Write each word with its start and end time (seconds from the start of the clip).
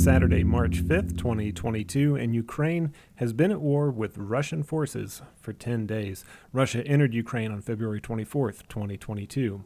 Saturday, 0.00 0.42
March 0.42 0.82
5th, 0.82 1.18
2022, 1.18 2.16
and 2.16 2.34
Ukraine 2.34 2.94
has 3.16 3.34
been 3.34 3.50
at 3.50 3.60
war 3.60 3.90
with 3.90 4.16
Russian 4.16 4.62
forces 4.62 5.20
for 5.38 5.52
10 5.52 5.86
days. 5.86 6.24
Russia 6.54 6.82
entered 6.86 7.12
Ukraine 7.12 7.52
on 7.52 7.60
February 7.60 8.00
24th, 8.00 8.66
2022. 8.70 9.62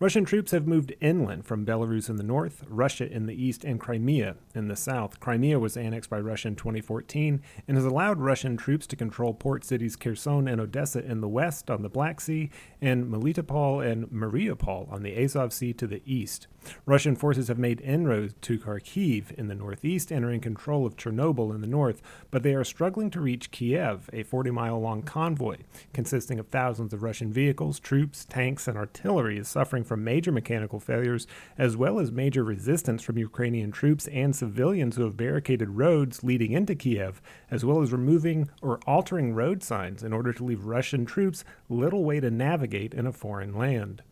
Russian 0.00 0.24
troops 0.24 0.52
have 0.52 0.66
moved 0.66 0.94
inland 1.00 1.46
from 1.46 1.64
Belarus 1.64 2.08
in 2.08 2.16
the 2.16 2.22
north, 2.22 2.64
Russia 2.68 3.10
in 3.10 3.26
the 3.26 3.42
east, 3.42 3.64
and 3.64 3.80
Crimea 3.80 4.36
in 4.54 4.68
the 4.68 4.76
south. 4.76 5.20
Crimea 5.20 5.58
was 5.58 5.76
annexed 5.76 6.10
by 6.10 6.20
Russia 6.20 6.48
in 6.48 6.56
2014 6.56 7.40
and 7.66 7.76
has 7.76 7.84
allowed 7.84 8.20
Russian 8.20 8.56
troops 8.56 8.86
to 8.88 8.96
control 8.96 9.34
port 9.34 9.64
cities 9.64 9.96
Kherson 9.96 10.48
and 10.48 10.60
Odessa 10.60 11.04
in 11.04 11.20
the 11.20 11.28
west 11.28 11.70
on 11.70 11.82
the 11.82 11.88
Black 11.88 12.20
Sea 12.20 12.50
and 12.80 13.06
Melitopol 13.06 13.84
and 13.84 14.06
Mariupol 14.08 14.90
on 14.92 15.02
the 15.02 15.16
Azov 15.22 15.52
Sea 15.52 15.72
to 15.74 15.86
the 15.86 16.02
east. 16.04 16.46
Russian 16.86 17.16
forces 17.16 17.48
have 17.48 17.58
made 17.58 17.80
inroads 17.80 18.34
to 18.42 18.58
Kharkiv 18.58 19.32
in 19.32 19.48
the 19.48 19.54
northeast 19.54 20.10
and 20.10 20.24
are 20.24 20.30
in 20.30 20.40
control 20.40 20.86
of 20.86 20.96
Chernobyl 20.96 21.54
in 21.54 21.60
the 21.60 21.66
north, 21.66 22.00
but 22.30 22.42
they 22.42 22.54
are 22.54 22.64
struggling 22.64 23.10
to 23.10 23.20
reach 23.20 23.50
Kiev, 23.50 24.08
a 24.12 24.22
40 24.22 24.50
mile 24.50 24.80
long 24.80 25.02
convoy 25.02 25.58
consisting 25.92 26.38
of 26.38 26.48
thousands 26.48 26.92
of 26.92 27.02
Russian 27.02 27.32
vehicles, 27.32 27.78
troops, 27.78 28.24
tanks, 28.24 28.66
and 28.68 28.76
artillery 28.76 29.38
is 29.38 29.48
suffering 29.64 29.82
from 29.82 30.04
major 30.04 30.30
mechanical 30.30 30.78
failures 30.78 31.26
as 31.56 31.74
well 31.74 31.98
as 31.98 32.12
major 32.12 32.44
resistance 32.44 33.02
from 33.02 33.16
Ukrainian 33.16 33.72
troops 33.72 34.06
and 34.08 34.36
civilians 34.36 34.96
who 34.96 35.04
have 35.04 35.16
barricaded 35.16 35.70
roads 35.70 36.22
leading 36.22 36.52
into 36.52 36.74
Kiev, 36.74 37.22
as 37.50 37.64
well 37.64 37.80
as 37.80 37.90
removing 37.90 38.50
or 38.60 38.78
altering 38.86 39.32
road 39.32 39.62
signs 39.62 40.02
in 40.02 40.12
order 40.12 40.34
to 40.34 40.44
leave 40.44 40.66
Russian 40.66 41.06
troops 41.06 41.46
little 41.70 42.04
way 42.04 42.20
to 42.20 42.30
navigate 42.30 42.92
in 42.92 43.06
a 43.06 43.12
foreign 43.12 43.54
land. 43.54 44.02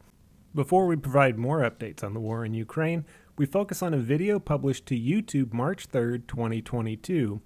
Before 0.55 0.87
we 0.87 0.97
provide 0.97 1.37
more 1.39 1.61
updates 1.61 2.03
on 2.03 2.15
the 2.15 2.21
war 2.21 2.47
in 2.47 2.55
Ukraine, 2.55 3.05
we 3.37 3.45
focus 3.45 3.83
on 3.83 3.93
a 3.93 3.99
video 3.99 4.39
published 4.39 4.87
to 4.87 4.99
YouTube 4.99 5.53
March 5.53 5.85
3, 5.85 6.21
2022. 6.21 7.43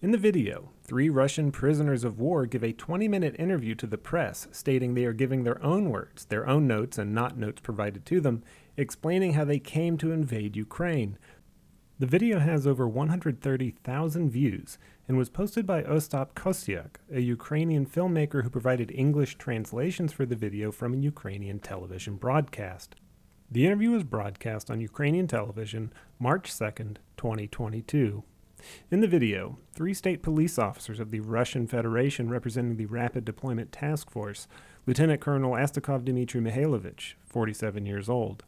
In 0.00 0.12
the 0.12 0.16
video, 0.16 0.70
three 0.90 1.08
Russian 1.08 1.52
prisoners 1.52 2.02
of 2.02 2.18
war 2.18 2.46
give 2.46 2.64
a 2.64 2.72
20 2.72 3.06
minute 3.06 3.36
interview 3.38 3.76
to 3.76 3.86
the 3.86 3.96
press, 3.96 4.48
stating 4.50 4.94
they 4.94 5.04
are 5.04 5.12
giving 5.12 5.44
their 5.44 5.62
own 5.62 5.88
words, 5.88 6.24
their 6.24 6.48
own 6.48 6.66
notes, 6.66 6.98
and 6.98 7.14
not 7.14 7.38
notes 7.38 7.60
provided 7.60 8.04
to 8.04 8.20
them, 8.20 8.42
explaining 8.76 9.34
how 9.34 9.44
they 9.44 9.60
came 9.60 9.96
to 9.96 10.10
invade 10.10 10.56
Ukraine. 10.56 11.16
The 12.00 12.06
video 12.06 12.40
has 12.40 12.66
over 12.66 12.88
130,000 12.88 14.30
views 14.30 14.78
and 15.06 15.16
was 15.16 15.28
posted 15.28 15.64
by 15.64 15.84
Ostap 15.84 16.34
Kostyak, 16.34 16.96
a 17.08 17.20
Ukrainian 17.20 17.86
filmmaker 17.86 18.42
who 18.42 18.50
provided 18.50 18.90
English 18.90 19.36
translations 19.38 20.12
for 20.12 20.26
the 20.26 20.34
video 20.34 20.72
from 20.72 20.94
a 20.94 20.96
Ukrainian 20.96 21.60
television 21.60 22.16
broadcast. 22.16 22.96
The 23.48 23.64
interview 23.64 23.92
was 23.92 24.02
broadcast 24.02 24.72
on 24.72 24.80
Ukrainian 24.80 25.28
television 25.28 25.92
March 26.18 26.52
2, 26.52 26.96
2022. 27.16 28.24
In 28.90 29.00
the 29.00 29.08
video, 29.08 29.58
three 29.72 29.94
state 29.94 30.22
police 30.22 30.58
officers 30.58 31.00
of 31.00 31.10
the 31.10 31.20
Russian 31.20 31.66
Federation 31.66 32.28
representing 32.28 32.76
the 32.76 32.86
Rapid 32.86 33.24
Deployment 33.24 33.72
Task 33.72 34.10
Force, 34.10 34.48
Lieutenant 34.86 35.20
Colonel 35.20 35.52
Astakov 35.52 36.04
Dmitry 36.04 36.40
Mihailovich, 36.40 37.14
47 37.24 37.86
years 37.86 38.08
old. 38.08 38.44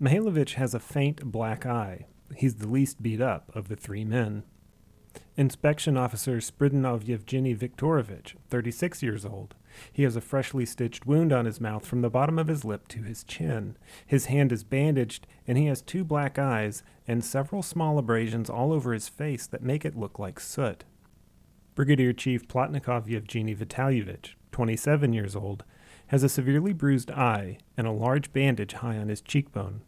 Mihailovich 0.00 0.54
has 0.54 0.74
a 0.74 0.80
faint 0.80 1.32
black 1.32 1.66
eye, 1.66 2.06
He's 2.34 2.56
the 2.56 2.68
least 2.68 3.02
beat 3.02 3.20
up 3.20 3.50
of 3.54 3.68
the 3.68 3.76
three 3.76 4.04
men. 4.04 4.44
Inspection 5.36 5.96
Officer 5.96 6.38
Spridonov 6.38 7.06
Yevgeny 7.06 7.54
Viktorovich, 7.54 8.34
36 8.50 9.02
years 9.02 9.24
old. 9.24 9.54
He 9.92 10.02
has 10.02 10.16
a 10.16 10.20
freshly 10.20 10.64
stitched 10.66 11.06
wound 11.06 11.32
on 11.32 11.44
his 11.44 11.60
mouth 11.60 11.86
from 11.86 12.02
the 12.02 12.10
bottom 12.10 12.38
of 12.38 12.48
his 12.48 12.64
lip 12.64 12.88
to 12.88 13.02
his 13.02 13.24
chin. 13.24 13.76
His 14.06 14.26
hand 14.26 14.52
is 14.52 14.64
bandaged, 14.64 15.26
and 15.46 15.58
he 15.58 15.66
has 15.66 15.82
two 15.82 16.04
black 16.04 16.38
eyes 16.38 16.82
and 17.06 17.24
several 17.24 17.62
small 17.62 17.98
abrasions 17.98 18.50
all 18.50 18.72
over 18.72 18.92
his 18.92 19.08
face 19.08 19.46
that 19.46 19.62
make 19.62 19.84
it 19.84 19.98
look 19.98 20.18
like 20.18 20.40
soot. 20.40 20.84
Brigadier 21.74 22.12
Chief 22.12 22.48
Plotnikov 22.48 23.06
Yevgeny 23.06 23.54
Vitalyevich, 23.54 24.34
27 24.50 25.12
years 25.12 25.36
old, 25.36 25.64
has 26.08 26.22
a 26.22 26.28
severely 26.28 26.72
bruised 26.72 27.10
eye 27.10 27.58
and 27.76 27.86
a 27.86 27.92
large 27.92 28.32
bandage 28.32 28.72
high 28.72 28.96
on 28.98 29.08
his 29.08 29.20
cheekbone. 29.20 29.82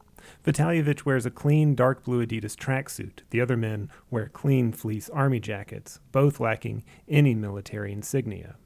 Vitalyevich 0.45 1.05
wears 1.05 1.27
a 1.27 1.31
clean 1.31 1.75
dark 1.75 2.05
blue 2.05 2.25
Adidas 2.25 2.55
tracksuit. 2.55 3.21
The 3.31 3.41
other 3.41 3.57
men 3.57 3.91
wear 4.11 4.29
clean 4.29 4.73
fleece 4.73 5.09
army 5.11 5.41
jackets, 5.41 6.01
both 6.13 6.41
lacking 6.41 6.85
any 7.09 7.35
military 7.35 7.93
insignia. 7.93 8.57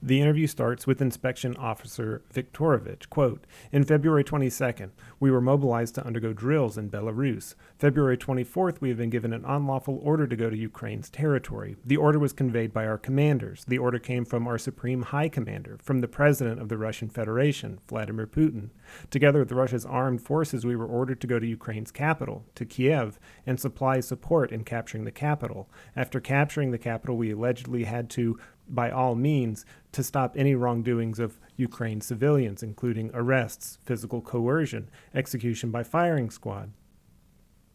The 0.00 0.20
interview 0.20 0.46
starts 0.46 0.86
with 0.86 1.02
Inspection 1.02 1.56
Officer 1.56 2.22
Viktorovich. 2.32 3.10
Quote, 3.10 3.44
In 3.72 3.82
February 3.82 4.22
22nd, 4.22 4.90
we 5.18 5.28
were 5.28 5.40
mobilized 5.40 5.96
to 5.96 6.06
undergo 6.06 6.32
drills 6.32 6.78
in 6.78 6.88
Belarus. 6.88 7.56
February 7.80 8.16
24th, 8.16 8.80
we 8.80 8.90
have 8.90 8.98
been 8.98 9.10
given 9.10 9.32
an 9.32 9.44
unlawful 9.44 9.98
order 10.00 10.28
to 10.28 10.36
go 10.36 10.50
to 10.50 10.56
Ukraine's 10.56 11.10
territory. 11.10 11.74
The 11.84 11.96
order 11.96 12.20
was 12.20 12.32
conveyed 12.32 12.72
by 12.72 12.86
our 12.86 12.96
commanders. 12.96 13.64
The 13.66 13.78
order 13.78 13.98
came 13.98 14.24
from 14.24 14.46
our 14.46 14.56
Supreme 14.56 15.02
High 15.02 15.28
Commander, 15.28 15.78
from 15.82 16.00
the 16.00 16.06
President 16.06 16.60
of 16.60 16.68
the 16.68 16.78
Russian 16.78 17.08
Federation, 17.08 17.80
Vladimir 17.88 18.28
Putin. 18.28 18.70
Together 19.10 19.40
with 19.40 19.50
Russia's 19.50 19.84
armed 19.84 20.22
forces, 20.22 20.64
we 20.64 20.76
were 20.76 20.86
ordered 20.86 21.20
to 21.22 21.26
go 21.26 21.40
to 21.40 21.46
Ukraine's 21.46 21.90
capital, 21.90 22.44
to 22.54 22.64
Kiev, 22.64 23.18
and 23.44 23.58
supply 23.58 23.98
support 23.98 24.52
in 24.52 24.62
capturing 24.62 25.04
the 25.04 25.10
capital. 25.10 25.68
After 25.96 26.20
capturing 26.20 26.70
the 26.70 26.78
capital, 26.78 27.16
we 27.16 27.32
allegedly 27.32 27.82
had 27.82 28.08
to 28.10 28.38
by 28.68 28.90
all 28.90 29.14
means 29.14 29.64
to 29.92 30.02
stop 30.02 30.34
any 30.36 30.54
wrongdoings 30.54 31.18
of 31.18 31.38
Ukraine 31.56 32.00
civilians, 32.00 32.62
including 32.62 33.10
arrests, 33.14 33.78
physical 33.84 34.20
coercion, 34.20 34.90
execution 35.14 35.70
by 35.70 35.82
firing 35.82 36.30
squad. 36.30 36.72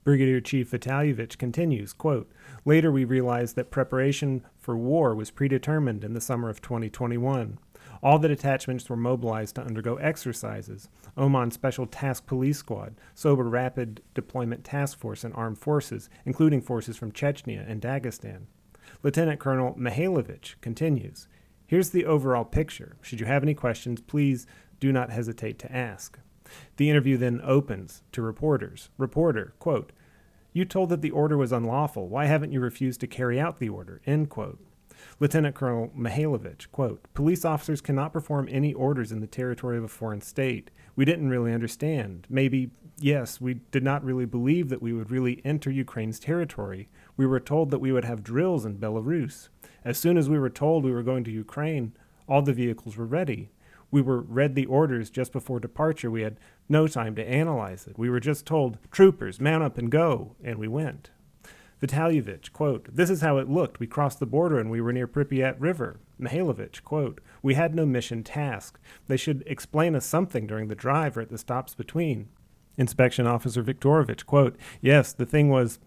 Brigadier 0.03 0.41
Chief 0.41 0.69
Vitalyevich 0.69 1.37
continues, 1.37 1.93
quote, 1.93 2.29
Later 2.65 2.91
we 2.91 3.05
realized 3.05 3.55
that 3.55 3.71
preparation 3.71 4.45
for 4.59 4.75
war 4.75 5.15
was 5.15 5.31
predetermined 5.31 6.03
in 6.03 6.13
the 6.13 6.21
summer 6.21 6.49
of 6.49 6.61
2021. 6.61 7.57
All 8.01 8.19
the 8.19 8.27
detachments 8.27 8.89
were 8.89 8.97
mobilized 8.97 9.55
to 9.55 9.61
undergo 9.61 9.95
exercises. 9.95 10.89
OMON 11.17 11.51
Special 11.51 11.85
Task 11.85 12.25
Police 12.25 12.57
Squad, 12.57 12.95
SOBR 13.15 13.49
Rapid 13.49 14.01
Deployment 14.13 14.65
Task 14.65 14.99
Force, 14.99 15.23
and 15.23 15.33
armed 15.35 15.57
forces, 15.57 16.09
including 16.25 16.61
forces 16.61 16.97
from 16.97 17.13
Chechnya 17.13 17.63
and 17.65 17.81
Dagestan. 17.81 18.47
Lieutenant 19.03 19.37
Colonel 19.37 19.75
Mihailovich 19.77 20.55
continues 20.61 21.27
Here's 21.67 21.89
the 21.89 22.05
overall 22.05 22.45
picture. 22.45 22.95
Should 23.01 23.19
you 23.19 23.25
have 23.25 23.43
any 23.43 23.53
questions, 23.53 23.99
please 23.99 24.47
do 24.79 24.93
not 24.93 25.09
hesitate 25.09 25.59
to 25.59 25.75
ask. 25.75 26.19
The 26.77 26.89
interview 26.89 27.17
then 27.17 27.41
opens 27.43 28.03
to 28.13 28.21
reporters. 28.21 28.89
Reporter, 28.97 29.55
quote, 29.59 29.91
You 30.53 30.63
told 30.63 30.89
that 30.89 31.01
the 31.01 31.11
order 31.11 31.37
was 31.37 31.51
unlawful. 31.51 32.07
Why 32.07 32.25
haven't 32.25 32.53
you 32.53 32.61
refused 32.61 33.01
to 33.01 33.07
carry 33.07 33.39
out 33.39 33.59
the 33.59 33.69
order? 33.69 34.01
End 34.05 34.29
quote. 34.29 34.59
Lieutenant 35.19 35.55
Colonel 35.55 35.91
Mihailovich, 35.97 36.71
quote, 36.71 37.05
Police 37.13 37.43
officers 37.43 37.81
cannot 37.81 38.13
perform 38.13 38.47
any 38.49 38.73
orders 38.73 39.11
in 39.11 39.19
the 39.19 39.27
territory 39.27 39.77
of 39.77 39.83
a 39.83 39.89
foreign 39.89 40.21
state. 40.21 40.71
We 40.95 41.03
didn't 41.03 41.29
really 41.29 41.53
understand. 41.53 42.25
Maybe, 42.29 42.71
yes, 42.99 43.41
we 43.41 43.55
did 43.55 43.83
not 43.83 44.03
really 44.03 44.25
believe 44.25 44.69
that 44.69 44.81
we 44.81 44.93
would 44.93 45.11
really 45.11 45.41
enter 45.43 45.69
Ukraine's 45.71 46.19
territory. 46.19 46.87
We 47.15 47.25
were 47.25 47.39
told 47.39 47.71
that 47.71 47.79
we 47.79 47.91
would 47.91 48.05
have 48.05 48.23
drills 48.23 48.65
in 48.65 48.77
Belarus. 48.77 49.49
As 49.85 49.97
soon 49.97 50.17
as 50.17 50.29
we 50.29 50.39
were 50.39 50.49
told 50.49 50.83
we 50.83 50.91
were 50.91 51.03
going 51.03 51.23
to 51.25 51.31
Ukraine, 51.31 51.93
all 52.27 52.41
the 52.41 52.53
vehicles 52.53 52.97
were 52.97 53.05
ready. 53.05 53.49
We 53.91 54.01
were 54.01 54.21
read 54.21 54.55
the 54.55 54.65
orders 54.65 55.09
just 55.09 55.31
before 55.31 55.59
departure. 55.59 56.09
We 56.09 56.23
had 56.23 56.39
no 56.67 56.87
time 56.87 57.15
to 57.15 57.29
analyze 57.29 57.85
it. 57.85 57.97
We 57.97 58.09
were 58.09 58.19
just 58.19 58.45
told, 58.45 58.79
troopers, 58.91 59.39
mount 59.39 59.63
up 59.63 59.77
and 59.77 59.91
go, 59.91 60.35
and 60.43 60.57
we 60.57 60.67
went. 60.67 61.11
Vitalyevich, 61.79 62.53
quote, 62.53 62.87
This 62.95 63.09
is 63.09 63.21
how 63.21 63.37
it 63.37 63.49
looked. 63.49 63.79
We 63.79 63.87
crossed 63.87 64.19
the 64.19 64.25
border 64.25 64.57
and 64.57 64.71
we 64.71 64.79
were 64.79 64.93
near 64.93 65.07
Pripyat 65.07 65.57
River. 65.59 65.99
Mihailovich, 66.19 66.81
quote, 66.83 67.19
We 67.41 67.55
had 67.55 67.75
no 67.75 67.85
mission 67.85 68.23
task. 68.23 68.79
They 69.07 69.17
should 69.17 69.43
explain 69.45 69.93
us 69.93 70.05
something 70.05 70.47
during 70.47 70.69
the 70.69 70.75
drive 70.75 71.17
or 71.17 71.21
at 71.21 71.29
the 71.29 71.37
stops 71.37 71.75
between. 71.75 72.29
Inspection 72.77 73.27
Officer 73.27 73.61
Viktorovich, 73.61 74.25
quote, 74.25 74.55
Yes, 74.81 75.11
the 75.11 75.25
thing 75.25 75.49
was 75.49 75.77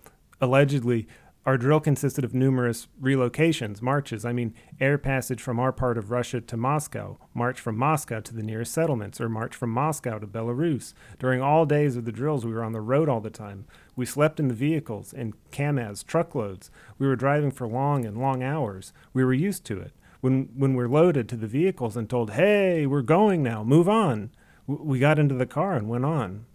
allegedly 0.40 1.08
our 1.46 1.56
drill 1.56 1.78
consisted 1.78 2.24
of 2.24 2.34
numerous 2.34 2.88
relocations, 3.00 3.80
marches, 3.80 4.24
I 4.24 4.32
mean, 4.32 4.52
air 4.80 4.98
passage 4.98 5.40
from 5.40 5.60
our 5.60 5.70
part 5.70 5.96
of 5.96 6.10
Russia 6.10 6.40
to 6.40 6.56
Moscow, 6.56 7.18
march 7.34 7.60
from 7.60 7.78
Moscow 7.78 8.18
to 8.18 8.34
the 8.34 8.42
nearest 8.42 8.74
settlements, 8.74 9.20
or 9.20 9.28
march 9.28 9.54
from 9.54 9.70
Moscow 9.70 10.18
to 10.18 10.26
Belarus. 10.26 10.92
During 11.20 11.40
all 11.40 11.64
days 11.64 11.94
of 11.96 12.04
the 12.04 12.10
drills, 12.10 12.44
we 12.44 12.52
were 12.52 12.64
on 12.64 12.72
the 12.72 12.80
road 12.80 13.08
all 13.08 13.20
the 13.20 13.30
time. 13.30 13.64
We 13.94 14.04
slept 14.04 14.40
in 14.40 14.48
the 14.48 14.54
vehicles, 14.54 15.12
in 15.12 15.34
KAMAZ, 15.52 16.04
truckloads. 16.04 16.72
We 16.98 17.06
were 17.06 17.14
driving 17.14 17.52
for 17.52 17.68
long 17.68 18.04
and 18.04 18.18
long 18.18 18.42
hours. 18.42 18.92
We 19.12 19.24
were 19.24 19.32
used 19.32 19.64
to 19.66 19.78
it. 19.78 19.92
When, 20.20 20.48
when 20.56 20.74
we're 20.74 20.88
loaded 20.88 21.28
to 21.28 21.36
the 21.36 21.46
vehicles 21.46 21.96
and 21.96 22.10
told, 22.10 22.32
hey, 22.32 22.86
we're 22.86 23.02
going 23.02 23.44
now, 23.44 23.62
move 23.62 23.88
on, 23.88 24.30
we 24.66 24.98
got 24.98 25.20
into 25.20 25.36
the 25.36 25.46
car 25.46 25.74
and 25.74 25.88
went 25.88 26.04
on. 26.04 26.46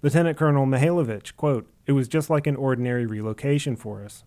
Lieutenant 0.00 0.38
Colonel 0.38 0.64
Mihailovich, 0.64 1.34
quote, 1.34 1.68
it 1.86 1.92
was 1.92 2.06
just 2.06 2.30
like 2.30 2.46
an 2.46 2.54
ordinary 2.54 3.04
relocation 3.04 3.74
for 3.74 4.04
us. 4.04 4.22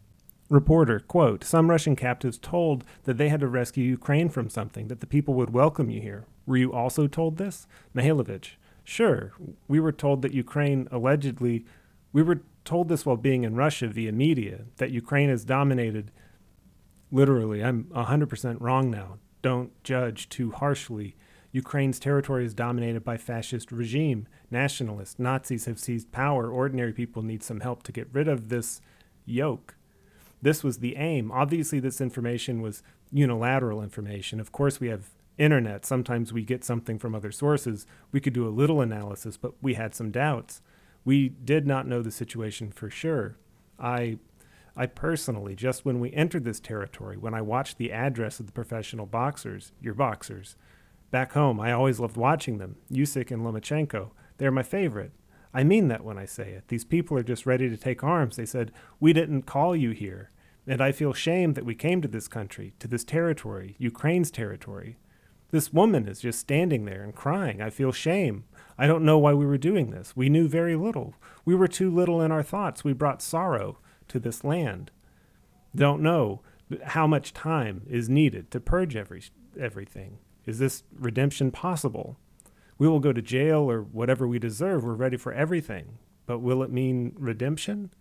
Reporter, 0.49 0.99
quote, 0.99 1.45
Some 1.45 1.69
Russian 1.69 1.95
captives 1.95 2.37
told 2.37 2.83
that 3.05 3.17
they 3.17 3.29
had 3.29 3.39
to 3.39 3.47
rescue 3.47 3.85
Ukraine 3.85 4.27
from 4.27 4.49
something, 4.49 4.89
that 4.89 4.99
the 4.99 5.07
people 5.07 5.33
would 5.35 5.51
welcome 5.51 5.89
you 5.89 6.01
here. 6.01 6.25
Were 6.45 6.57
you 6.57 6.73
also 6.73 7.07
told 7.07 7.37
this? 7.37 7.67
Mihailovich, 7.95 8.55
sure. 8.83 9.31
We 9.69 9.79
were 9.79 9.93
told 9.93 10.23
that 10.23 10.33
Ukraine 10.33 10.89
allegedly 10.91 11.65
We 12.11 12.21
were 12.21 12.41
told 12.65 12.89
this 12.89 13.05
while 13.05 13.15
being 13.15 13.45
in 13.45 13.55
Russia 13.55 13.87
via 13.87 14.11
media 14.11 14.65
that 14.75 14.91
Ukraine 14.91 15.29
is 15.29 15.45
dominated. 15.45 16.11
Literally, 17.13 17.63
I'm 17.63 17.85
100% 17.85 18.57
wrong 18.59 18.91
now. 18.91 19.19
Don't 19.41 19.71
judge 19.85 20.27
too 20.27 20.51
harshly. 20.51 21.15
Ukraine's 21.51 21.99
territory 21.99 22.45
is 22.45 22.53
dominated 22.53 23.03
by 23.03 23.17
fascist 23.17 23.71
regime. 23.71 24.27
Nationalists, 24.49 25.19
Nazis 25.19 25.65
have 25.65 25.79
seized 25.79 26.11
power. 26.11 26.49
Ordinary 26.49 26.93
people 26.93 27.21
need 27.21 27.43
some 27.43 27.59
help 27.59 27.83
to 27.83 27.91
get 27.91 28.07
rid 28.13 28.27
of 28.27 28.49
this 28.49 28.81
yoke. 29.25 29.75
This 30.41 30.63
was 30.63 30.79
the 30.79 30.95
aim. 30.95 31.31
Obviously, 31.31 31.79
this 31.79 32.01
information 32.01 32.61
was 32.61 32.83
unilateral 33.11 33.83
information. 33.83 34.39
Of 34.39 34.51
course, 34.51 34.79
we 34.79 34.87
have 34.87 35.11
internet. 35.37 35.85
Sometimes 35.85 36.31
we 36.31 36.43
get 36.43 36.63
something 36.63 36.97
from 36.97 37.13
other 37.13 37.31
sources. 37.31 37.85
We 38.11 38.21
could 38.21 38.33
do 38.33 38.47
a 38.47 38.49
little 38.49 38.81
analysis, 38.81 39.37
but 39.37 39.53
we 39.61 39.73
had 39.73 39.93
some 39.93 40.11
doubts. 40.11 40.61
We 41.03 41.29
did 41.29 41.67
not 41.67 41.87
know 41.87 42.01
the 42.01 42.11
situation 42.11 42.71
for 42.71 42.89
sure. 42.89 43.37
I 43.79 44.19
I 44.75 44.85
personally, 44.85 45.53
just 45.53 45.83
when 45.83 45.99
we 45.99 46.13
entered 46.13 46.45
this 46.45 46.61
territory, 46.61 47.17
when 47.17 47.33
I 47.33 47.41
watched 47.41 47.77
the 47.77 47.91
address 47.91 48.39
of 48.39 48.45
the 48.45 48.53
professional 48.53 49.05
boxers, 49.05 49.73
your 49.81 49.93
boxers, 49.93 50.55
back 51.11 51.33
home, 51.33 51.59
I 51.59 51.71
always 51.71 51.99
loved 51.99 52.17
watching 52.17 52.57
them. 52.57 52.77
Usyk 52.91 53.31
and 53.31 53.43
Lomachenko, 53.43 54.11
they're 54.37 54.51
my 54.51 54.63
favorite. 54.63 55.11
I 55.53 55.63
mean 55.63 55.89
that 55.89 56.03
when 56.03 56.17
I 56.17 56.25
say 56.25 56.51
it. 56.51 56.69
These 56.69 56.85
people 56.85 57.17
are 57.17 57.23
just 57.23 57.45
ready 57.45 57.69
to 57.69 57.77
take 57.77 58.03
arms. 58.03 58.37
They 58.37 58.45
said, 58.45 58.71
We 58.99 59.13
didn't 59.13 59.43
call 59.43 59.75
you 59.75 59.91
here. 59.91 60.31
And 60.65 60.81
I 60.81 60.91
feel 60.91 61.13
shame 61.13 61.53
that 61.53 61.65
we 61.65 61.75
came 61.75 62.01
to 62.01 62.07
this 62.07 62.27
country, 62.27 62.73
to 62.79 62.87
this 62.87 63.03
territory, 63.03 63.75
Ukraine's 63.77 64.31
territory. 64.31 64.97
This 65.49 65.73
woman 65.73 66.07
is 66.07 66.21
just 66.21 66.39
standing 66.39 66.85
there 66.85 67.03
and 67.03 67.13
crying. 67.13 67.61
I 67.61 67.69
feel 67.69 67.91
shame. 67.91 68.45
I 68.77 68.87
don't 68.87 69.03
know 69.03 69.17
why 69.17 69.33
we 69.33 69.45
were 69.45 69.57
doing 69.57 69.91
this. 69.91 70.15
We 70.15 70.29
knew 70.29 70.47
very 70.47 70.77
little. 70.77 71.15
We 71.43 71.55
were 71.55 71.67
too 71.67 71.91
little 71.91 72.21
in 72.21 72.31
our 72.31 72.43
thoughts. 72.43 72.83
We 72.83 72.93
brought 72.93 73.21
sorrow 73.21 73.79
to 74.07 74.19
this 74.19 74.43
land. 74.45 74.91
Don't 75.75 76.01
know 76.01 76.41
how 76.83 77.05
much 77.05 77.33
time 77.33 77.81
is 77.89 78.07
needed 78.07 78.49
to 78.51 78.61
purge 78.61 78.95
every, 78.95 79.23
everything. 79.59 80.19
Is 80.45 80.59
this 80.59 80.83
redemption 80.97 81.51
possible? 81.51 82.17
We 82.77 82.87
will 82.87 82.99
go 82.99 83.13
to 83.13 83.21
jail 83.21 83.69
or 83.69 83.81
whatever 83.81 84.27
we 84.27 84.39
deserve. 84.39 84.83
We're 84.83 84.93
ready 84.93 85.17
for 85.17 85.31
everything. 85.33 85.97
But 86.25 86.39
will 86.39 86.63
it 86.63 86.71
mean 86.71 87.13
redemption? 87.17 87.91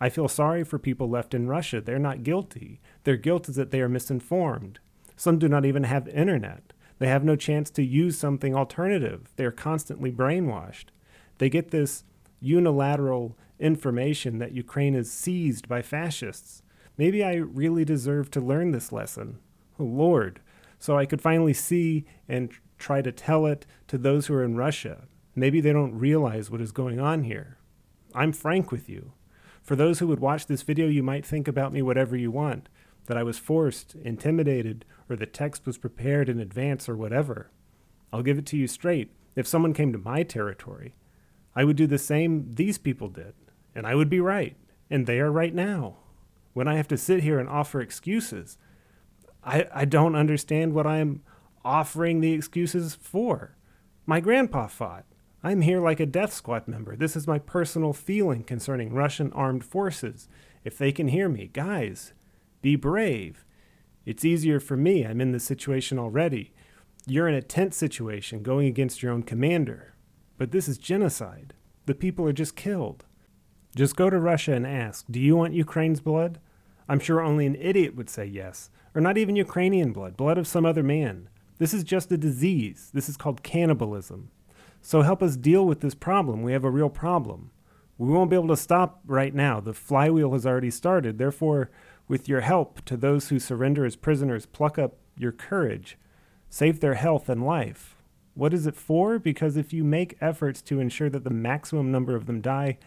I 0.00 0.08
feel 0.08 0.28
sorry 0.28 0.64
for 0.64 0.78
people 0.78 1.08
left 1.08 1.34
in 1.34 1.48
Russia. 1.48 1.80
They're 1.80 1.98
not 1.98 2.22
guilty. 2.22 2.80
Their 3.04 3.16
guilt 3.16 3.48
is 3.48 3.56
that 3.56 3.70
they 3.70 3.80
are 3.80 3.88
misinformed. 3.88 4.78
Some 5.16 5.38
do 5.38 5.48
not 5.48 5.64
even 5.64 5.84
have 5.84 6.08
internet. 6.08 6.72
They 6.98 7.08
have 7.08 7.24
no 7.24 7.36
chance 7.36 7.70
to 7.70 7.82
use 7.82 8.18
something 8.18 8.54
alternative. 8.54 9.32
They 9.36 9.44
are 9.44 9.50
constantly 9.50 10.12
brainwashed. 10.12 10.86
They 11.38 11.48
get 11.48 11.70
this 11.70 12.04
unilateral 12.40 13.36
information 13.58 14.38
that 14.38 14.52
Ukraine 14.52 14.94
is 14.94 15.10
seized 15.10 15.68
by 15.68 15.82
fascists. 15.82 16.62
Maybe 16.96 17.24
I 17.24 17.34
really 17.34 17.84
deserve 17.84 18.30
to 18.32 18.40
learn 18.40 18.72
this 18.72 18.92
lesson. 18.92 19.38
Oh, 19.78 19.84
Lord. 19.84 20.40
So 20.82 20.98
I 20.98 21.06
could 21.06 21.22
finally 21.22 21.52
see 21.52 22.06
and 22.28 22.50
try 22.76 23.02
to 23.02 23.12
tell 23.12 23.46
it 23.46 23.66
to 23.86 23.96
those 23.96 24.26
who 24.26 24.34
are 24.34 24.42
in 24.42 24.56
Russia. 24.56 25.04
Maybe 25.36 25.60
they 25.60 25.72
don't 25.72 25.96
realize 25.96 26.50
what 26.50 26.60
is 26.60 26.72
going 26.72 26.98
on 26.98 27.22
here. 27.22 27.56
I'm 28.16 28.32
frank 28.32 28.72
with 28.72 28.88
you. 28.88 29.12
For 29.62 29.76
those 29.76 30.00
who 30.00 30.08
would 30.08 30.18
watch 30.18 30.46
this 30.46 30.62
video, 30.62 30.88
you 30.88 31.04
might 31.04 31.24
think 31.24 31.46
about 31.46 31.72
me 31.72 31.82
whatever 31.82 32.16
you 32.16 32.32
want 32.32 32.68
that 33.06 33.16
I 33.16 33.22
was 33.22 33.38
forced, 33.38 33.94
intimidated, 34.02 34.84
or 35.08 35.14
the 35.14 35.24
text 35.24 35.66
was 35.66 35.78
prepared 35.78 36.28
in 36.28 36.40
advance 36.40 36.88
or 36.88 36.96
whatever. 36.96 37.52
I'll 38.12 38.24
give 38.24 38.38
it 38.38 38.46
to 38.46 38.56
you 38.56 38.66
straight. 38.66 39.12
If 39.36 39.46
someone 39.46 39.74
came 39.74 39.92
to 39.92 39.98
my 39.98 40.24
territory, 40.24 40.96
I 41.54 41.62
would 41.62 41.76
do 41.76 41.86
the 41.86 41.96
same 41.96 42.54
these 42.54 42.78
people 42.78 43.08
did, 43.08 43.34
and 43.72 43.86
I 43.86 43.94
would 43.94 44.10
be 44.10 44.18
right, 44.18 44.56
and 44.90 45.06
they 45.06 45.20
are 45.20 45.30
right 45.30 45.54
now. 45.54 45.98
When 46.54 46.66
I 46.66 46.74
have 46.74 46.88
to 46.88 46.98
sit 46.98 47.22
here 47.22 47.38
and 47.38 47.48
offer 47.48 47.80
excuses, 47.80 48.58
I, 49.44 49.66
I 49.74 49.84
don't 49.84 50.14
understand 50.14 50.72
what 50.72 50.86
I'm 50.86 51.22
offering 51.64 52.20
the 52.20 52.32
excuses 52.32 52.94
for. 52.94 53.56
My 54.06 54.20
grandpa 54.20 54.66
fought. 54.66 55.04
I'm 55.44 55.62
here 55.62 55.80
like 55.80 55.98
a 55.98 56.06
death 56.06 56.32
squad 56.32 56.68
member. 56.68 56.94
This 56.94 57.16
is 57.16 57.26
my 57.26 57.38
personal 57.38 57.92
feeling 57.92 58.44
concerning 58.44 58.92
Russian 58.92 59.32
armed 59.32 59.64
forces. 59.64 60.28
If 60.64 60.78
they 60.78 60.92
can 60.92 61.08
hear 61.08 61.28
me, 61.28 61.50
guys, 61.52 62.12
be 62.60 62.76
brave. 62.76 63.44
It's 64.06 64.24
easier 64.24 64.60
for 64.60 64.76
me. 64.76 65.04
I'm 65.04 65.20
in 65.20 65.32
this 65.32 65.44
situation 65.44 65.98
already. 65.98 66.52
You're 67.06 67.28
in 67.28 67.34
a 67.34 67.42
tense 67.42 67.76
situation 67.76 68.42
going 68.42 68.68
against 68.68 69.02
your 69.02 69.12
own 69.12 69.24
commander. 69.24 69.94
But 70.38 70.52
this 70.52 70.68
is 70.68 70.78
genocide. 70.78 71.54
The 71.86 71.94
people 71.94 72.26
are 72.28 72.32
just 72.32 72.54
killed. 72.54 73.04
Just 73.74 73.96
go 73.96 74.10
to 74.10 74.18
Russia 74.18 74.52
and 74.52 74.66
ask, 74.66 75.04
do 75.10 75.18
you 75.18 75.36
want 75.36 75.54
Ukraine's 75.54 76.00
blood? 76.00 76.38
I'm 76.88 77.00
sure 77.00 77.20
only 77.20 77.46
an 77.46 77.56
idiot 77.56 77.96
would 77.96 78.10
say 78.10 78.26
yes. 78.26 78.70
Or 78.94 79.00
not 79.00 79.16
even 79.18 79.36
Ukrainian 79.36 79.92
blood, 79.92 80.16
blood 80.16 80.38
of 80.38 80.46
some 80.46 80.66
other 80.66 80.82
man. 80.82 81.28
This 81.58 81.72
is 81.72 81.84
just 81.84 82.12
a 82.12 82.16
disease. 82.16 82.90
This 82.92 83.08
is 83.08 83.16
called 83.16 83.42
cannibalism. 83.42 84.30
So 84.80 85.02
help 85.02 85.22
us 85.22 85.36
deal 85.36 85.64
with 85.64 85.80
this 85.80 85.94
problem. 85.94 86.42
We 86.42 86.52
have 86.52 86.64
a 86.64 86.70
real 86.70 86.90
problem. 86.90 87.52
We 87.98 88.10
won't 88.10 88.30
be 88.30 88.36
able 88.36 88.48
to 88.48 88.56
stop 88.56 89.00
right 89.06 89.34
now. 89.34 89.60
The 89.60 89.72
flywheel 89.72 90.32
has 90.32 90.44
already 90.44 90.70
started. 90.70 91.18
Therefore, 91.18 91.70
with 92.08 92.28
your 92.28 92.40
help 92.40 92.84
to 92.86 92.96
those 92.96 93.28
who 93.28 93.38
surrender 93.38 93.84
as 93.84 93.96
prisoners, 93.96 94.44
pluck 94.44 94.78
up 94.78 94.96
your 95.16 95.32
courage, 95.32 95.96
save 96.50 96.80
their 96.80 96.94
health 96.94 97.28
and 97.28 97.46
life. 97.46 97.96
What 98.34 98.52
is 98.52 98.66
it 98.66 98.74
for? 98.74 99.18
Because 99.18 99.56
if 99.56 99.72
you 99.72 99.84
make 99.84 100.16
efforts 100.20 100.62
to 100.62 100.80
ensure 100.80 101.10
that 101.10 101.22
the 101.22 101.30
maximum 101.30 101.92
number 101.92 102.16
of 102.16 102.26
them 102.26 102.40
die, 102.40 102.78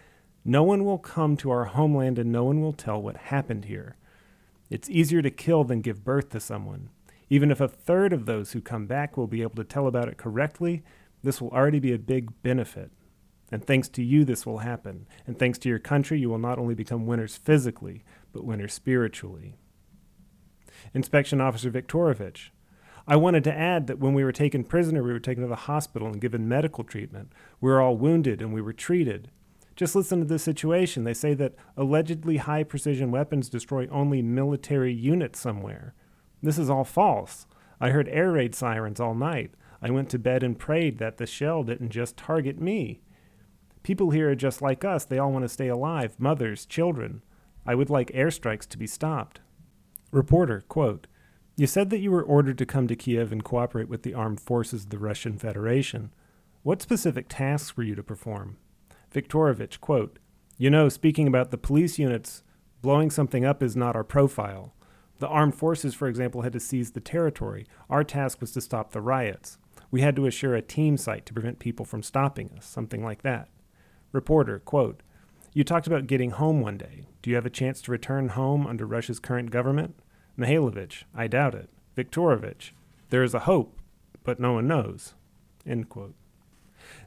no 0.43 0.63
one 0.63 0.83
will 0.83 0.97
come 0.97 1.37
to 1.37 1.49
our 1.49 1.65
homeland 1.65 2.19
and 2.19 2.31
no 2.31 2.43
one 2.43 2.61
will 2.61 2.73
tell 2.73 3.01
what 3.01 3.17
happened 3.17 3.65
here. 3.65 3.95
It's 4.75 4.89
easier 4.89 5.21
to 5.21 5.31
kill 5.31 5.63
than 5.63 5.79
give 5.79 6.03
birth 6.03 6.31
to 6.31 6.39
someone. 6.41 6.89
Even 7.29 7.49
if 7.49 7.61
a 7.61 7.67
third 7.69 8.11
of 8.11 8.25
those 8.25 8.51
who 8.51 8.59
come 8.59 8.87
back 8.87 9.15
will 9.15 9.25
be 9.25 9.41
able 9.41 9.55
to 9.55 9.63
tell 9.63 9.87
about 9.87 10.09
it 10.09 10.17
correctly, 10.17 10.83
this 11.23 11.39
will 11.39 11.47
already 11.51 11.79
be 11.79 11.93
a 11.93 11.97
big 11.97 12.43
benefit. 12.43 12.91
And 13.53 13.65
thanks 13.65 13.87
to 13.87 14.03
you, 14.03 14.25
this 14.25 14.45
will 14.45 14.57
happen. 14.57 15.07
And 15.25 15.39
thanks 15.39 15.57
to 15.59 15.69
your 15.69 15.79
country, 15.79 16.19
you 16.19 16.29
will 16.29 16.39
not 16.39 16.59
only 16.59 16.75
become 16.75 17.05
winners 17.05 17.37
physically, 17.37 18.03
but 18.33 18.43
winners 18.43 18.73
spiritually. 18.73 19.55
Inspection 20.93 21.39
Officer 21.39 21.71
Viktorovich. 21.71 22.49
I 23.07 23.15
wanted 23.15 23.45
to 23.45 23.57
add 23.57 23.87
that 23.87 23.99
when 23.99 24.13
we 24.13 24.25
were 24.25 24.33
taken 24.33 24.65
prisoner, 24.65 25.01
we 25.01 25.13
were 25.13 25.19
taken 25.19 25.43
to 25.43 25.47
the 25.47 25.55
hospital 25.55 26.09
and 26.09 26.19
given 26.19 26.49
medical 26.49 26.83
treatment. 26.83 27.31
We 27.61 27.69
were 27.69 27.79
all 27.79 27.95
wounded 27.95 28.41
and 28.41 28.53
we 28.53 28.61
were 28.61 28.73
treated. 28.73 29.31
Just 29.75 29.95
listen 29.95 30.19
to 30.19 30.25
the 30.25 30.39
situation. 30.39 31.03
They 31.03 31.13
say 31.13 31.33
that 31.33 31.55
allegedly 31.75 32.37
high 32.37 32.63
precision 32.63 33.11
weapons 33.11 33.49
destroy 33.49 33.87
only 33.87 34.21
military 34.21 34.93
units 34.93 35.39
somewhere. 35.39 35.93
This 36.41 36.57
is 36.57 36.69
all 36.69 36.85
false. 36.85 37.45
I 37.81 37.89
heard 37.89 38.07
air 38.09 38.31
raid 38.31 38.55
sirens 38.55 38.99
all 38.99 39.15
night. 39.15 39.51
I 39.81 39.91
went 39.91 40.09
to 40.11 40.19
bed 40.19 40.43
and 40.43 40.57
prayed 40.57 40.97
that 40.99 41.17
the 41.17 41.25
shell 41.25 41.63
didn't 41.63 41.89
just 41.89 42.15
target 42.15 42.59
me. 42.59 43.01
People 43.83 44.11
here 44.11 44.31
are 44.31 44.35
just 44.35 44.61
like 44.61 44.85
us. 44.85 45.05
They 45.05 45.19
all 45.19 45.31
want 45.31 45.43
to 45.43 45.49
stay 45.49 45.67
alive 45.67 46.15
mothers, 46.17 46.65
children. 46.65 47.21
I 47.65 47.75
would 47.75 47.89
like 47.89 48.11
airstrikes 48.11 48.67
to 48.69 48.77
be 48.77 48.87
stopped. 48.87 49.41
Reporter, 50.11 50.63
quote, 50.69 51.07
You 51.57 51.67
said 51.67 51.89
that 51.89 51.99
you 51.99 52.11
were 52.11 52.23
ordered 52.23 52.57
to 52.59 52.65
come 52.65 52.87
to 52.87 52.95
Kiev 52.95 53.31
and 53.31 53.43
cooperate 53.43 53.89
with 53.89 54.03
the 54.03 54.13
armed 54.13 54.39
forces 54.39 54.85
of 54.85 54.89
the 54.89 54.97
Russian 54.97 55.37
Federation. 55.37 56.11
What 56.63 56.81
specific 56.81 57.25
tasks 57.27 57.75
were 57.75 57.83
you 57.83 57.95
to 57.95 58.03
perform? 58.03 58.57
Viktorovich, 59.15 59.79
quote, 59.79 60.19
You 60.57 60.69
know, 60.69 60.89
speaking 60.89 61.25
about 61.25 61.49
the 61.49 61.57
police 61.57 61.97
units, 61.97 62.43
blowing 62.81 63.09
something 63.09 63.45
up 63.45 63.63
is 63.63 63.73
not 63.73 63.95
our 63.95 64.03
profile. 64.03 64.75
The 65.19 65.27
armed 65.29 65.55
forces, 65.55 65.95
for 65.95 66.09
example, 66.09 66.41
had 66.41 66.51
to 66.51 66.59
seize 66.59 66.91
the 66.91 66.99
territory. 66.99 67.65
Our 67.89 68.03
task 68.03 68.41
was 68.41 68.51
to 68.51 68.61
stop 68.61 68.91
the 68.91 68.99
riots. 68.99 69.57
We 69.89 70.01
had 70.01 70.17
to 70.17 70.25
assure 70.25 70.53
a 70.53 70.61
team 70.61 70.97
site 70.97 71.25
to 71.27 71.33
prevent 71.33 71.59
people 71.59 71.85
from 71.85 72.03
stopping 72.03 72.51
us, 72.57 72.65
something 72.65 73.05
like 73.05 73.21
that. 73.21 73.47
Reporter, 74.11 74.59
quote, 74.59 75.01
you 75.53 75.63
talked 75.63 75.87
about 75.87 76.07
getting 76.07 76.31
home 76.31 76.59
one 76.59 76.77
day. 76.77 77.07
Do 77.21 77.29
you 77.29 77.37
have 77.37 77.45
a 77.45 77.49
chance 77.49 77.81
to 77.83 77.91
return 77.91 78.27
home 78.27 78.67
under 78.67 78.85
Russia's 78.85 79.21
current 79.21 79.49
government? 79.49 79.95
Mihailovich, 80.37 81.05
I 81.15 81.27
doubt 81.27 81.55
it. 81.55 81.69
Viktorovich, 81.95 82.71
there 83.09 83.23
is 83.23 83.33
a 83.33 83.39
hope, 83.39 83.79
but 84.25 84.41
no 84.41 84.51
one 84.51 84.67
knows. 84.67 85.13
End 85.65 85.87
quote. 85.87 86.15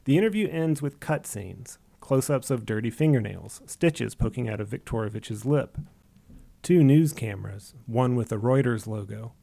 The 0.05 0.17
interview 0.17 0.49
ends 0.49 0.81
with 0.81 1.01
cutscenes, 1.01 1.77
close 2.09 2.31
ups 2.31 2.51
of 2.51 2.65
dirty 2.65 2.89
fingernails, 2.89 3.61
stitches 3.67 4.15
poking 4.15 4.49
out 4.49 4.63
of 4.63 4.71
Viktorovich's 4.71 5.45
lip. 5.45 5.77
Two 6.63 6.83
news 6.83 7.13
cameras, 7.13 7.75
one 7.85 8.17
with 8.17 8.33
a 8.33 8.39
Reuters 8.39 8.87
logo. 8.87 9.35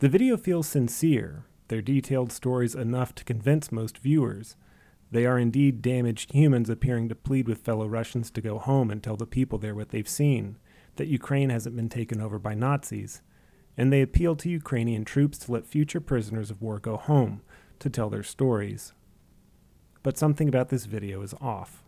The 0.00 0.08
video 0.08 0.36
feels 0.36 0.66
sincere, 0.66 1.44
their 1.68 1.80
detailed 1.80 2.32
stories 2.32 2.74
enough 2.74 3.14
to 3.14 3.24
convince 3.24 3.70
most 3.70 3.98
viewers. 3.98 4.56
They 5.12 5.26
are 5.26 5.38
indeed 5.38 5.80
damaged 5.80 6.32
humans 6.32 6.68
appearing 6.68 7.08
to 7.10 7.14
plead 7.14 7.46
with 7.46 7.60
fellow 7.60 7.86
Russians 7.86 8.32
to 8.32 8.40
go 8.40 8.58
home 8.58 8.90
and 8.90 9.00
tell 9.00 9.16
the 9.16 9.24
people 9.24 9.58
there 9.58 9.76
what 9.76 9.90
they've 9.90 10.08
seen 10.08 10.58
that 10.96 11.06
Ukraine 11.06 11.50
hasn't 11.50 11.76
been 11.76 11.88
taken 11.88 12.20
over 12.20 12.40
by 12.40 12.52
Nazis. 12.52 13.22
And 13.76 13.92
they 13.92 14.02
appeal 14.02 14.34
to 14.34 14.50
Ukrainian 14.50 15.04
troops 15.04 15.38
to 15.38 15.52
let 15.52 15.68
future 15.68 16.00
prisoners 16.00 16.50
of 16.50 16.60
war 16.60 16.80
go 16.80 16.96
home 16.96 17.42
to 17.78 17.88
tell 17.88 18.10
their 18.10 18.24
stories. 18.24 18.92
But 20.02 20.18
something 20.18 20.48
about 20.48 20.70
this 20.70 20.86
video 20.86 21.22
is 21.22 21.32
off. 21.40 21.84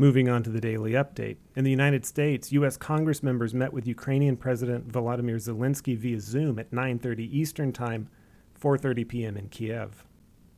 Moving 0.00 0.30
on 0.30 0.42
to 0.44 0.48
the 0.48 0.62
daily 0.62 0.92
update. 0.92 1.36
In 1.54 1.62
the 1.62 1.70
United 1.70 2.06
States, 2.06 2.52
U.S. 2.52 2.78
Congress 2.78 3.22
members 3.22 3.52
met 3.52 3.70
with 3.70 3.86
Ukrainian 3.86 4.34
President 4.34 4.88
Volodymyr 4.88 5.36
Zelensky 5.36 5.94
via 5.94 6.18
Zoom 6.20 6.58
at 6.58 6.70
9:30 6.70 7.30
Eastern 7.30 7.70
Time, 7.70 8.08
4:30 8.58 9.06
p.m. 9.06 9.36
in 9.36 9.50
Kiev. 9.50 10.06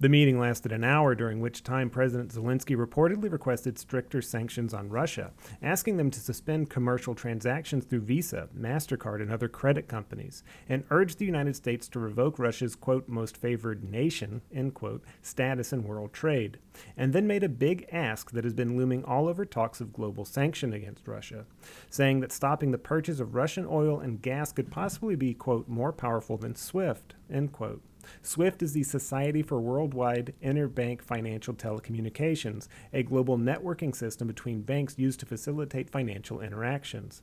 The 0.02 0.09
meeting 0.09 0.40
lasted 0.40 0.73
an 0.73 0.82
hour, 0.82 1.14
during 1.14 1.38
which 1.38 1.62
time 1.62 1.88
President 1.88 2.35
Zelensky 2.35 2.76
reportedly 2.76 3.30
requested 3.30 3.78
stricter 3.78 4.21
sanctions 4.21 4.75
on 4.75 4.88
Russia, 4.88 5.30
asking 5.62 5.97
them 5.97 6.11
to 6.11 6.18
suspend 6.18 6.71
commercial 6.71 7.14
transactions 7.14 7.85
through 7.85 8.00
Visa, 8.00 8.49
MasterCard, 8.52 9.23
and 9.23 9.30
other 9.30 9.47
credit 9.47 9.87
companies, 9.87 10.42
and 10.68 10.82
urged 10.90 11.21
the 11.21 11.25
United 11.25 11.54
States 11.54 11.87
to 11.87 12.00
revoke 12.00 12.40
Russia's, 12.40 12.75
quote, 12.75 13.09
most 13.09 13.37
favored 13.37 13.85
nation, 13.85 14.42
end 14.52 14.75
quote, 14.75 15.04
status 15.23 15.73
in 15.73 15.85
world 15.85 16.12
trade, 16.12 16.59
and 16.97 17.12
then 17.12 17.28
made 17.28 17.44
a 17.44 17.49
big 17.49 17.87
ask 17.92 18.32
that 18.32 18.42
has 18.42 18.54
been 18.54 18.76
looming 18.76 19.04
all 19.04 19.28
over 19.28 19.44
talks 19.44 19.80
of 19.80 19.92
global 19.92 20.25
sanction 20.25 20.73
against 20.73 21.06
Russia, 21.06 21.47
saying 21.90 22.18
that 22.18 22.32
stopping 22.32 22.73
the 22.73 22.76
purchase 22.76 23.21
of 23.21 23.37
Russian 23.37 23.66
oil 23.71 24.00
and 24.00 24.21
gas 24.21 24.50
could 24.50 24.68
possibly 24.68 25.14
be, 25.14 25.32
quote, 25.32 25.68
more 25.68 25.92
powerful 25.92 26.37
than 26.37 26.56
SWIFT, 26.56 27.14
end 27.30 27.52
quote. 27.52 27.82
SWIFT 28.23 28.62
is 28.62 28.73
the 28.73 28.82
Society 28.82 29.42
for 29.42 29.61
Worldwide 29.61 30.35
Interbank 30.42 31.02
Financial 31.02 31.54
Telecommunications, 31.54 32.68
a 32.92 33.02
global 33.02 33.38
networking 33.38 33.94
system 33.94 34.28
between 34.28 34.62
banks 34.62 34.99
used 34.99 35.21
to 35.21 35.26
facilitate 35.26 35.90
financial 35.90 36.40
interactions. 36.40 37.23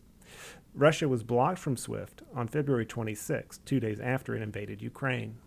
Russia 0.74 1.08
was 1.08 1.24
blocked 1.24 1.60
from 1.60 1.78
SWIFT 1.78 2.22
on 2.36 2.48
February 2.48 2.86
26, 2.86 3.60
two 3.60 3.80
days 3.80 4.00
after 4.00 4.36
it 4.36 4.42
invaded 4.42 4.82
Ukraine. 4.82 5.38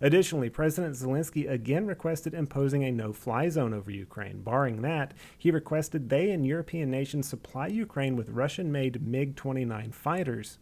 Additionally, 0.00 0.50
President 0.50 0.94
Zelensky 0.94 1.50
again 1.50 1.86
requested 1.86 2.34
imposing 2.34 2.84
a 2.84 2.92
no 2.92 3.12
fly 3.12 3.48
zone 3.48 3.72
over 3.72 3.90
Ukraine. 3.90 4.42
Barring 4.42 4.82
that, 4.82 5.14
he 5.38 5.50
requested 5.50 6.08
they 6.08 6.30
and 6.30 6.46
European 6.46 6.90
nations 6.90 7.28
supply 7.28 7.68
Ukraine 7.68 8.16
with 8.16 8.28
Russian 8.28 8.70
made 8.70 9.06
MiG 9.06 9.36
29 9.36 9.92
fighters. 9.92 10.58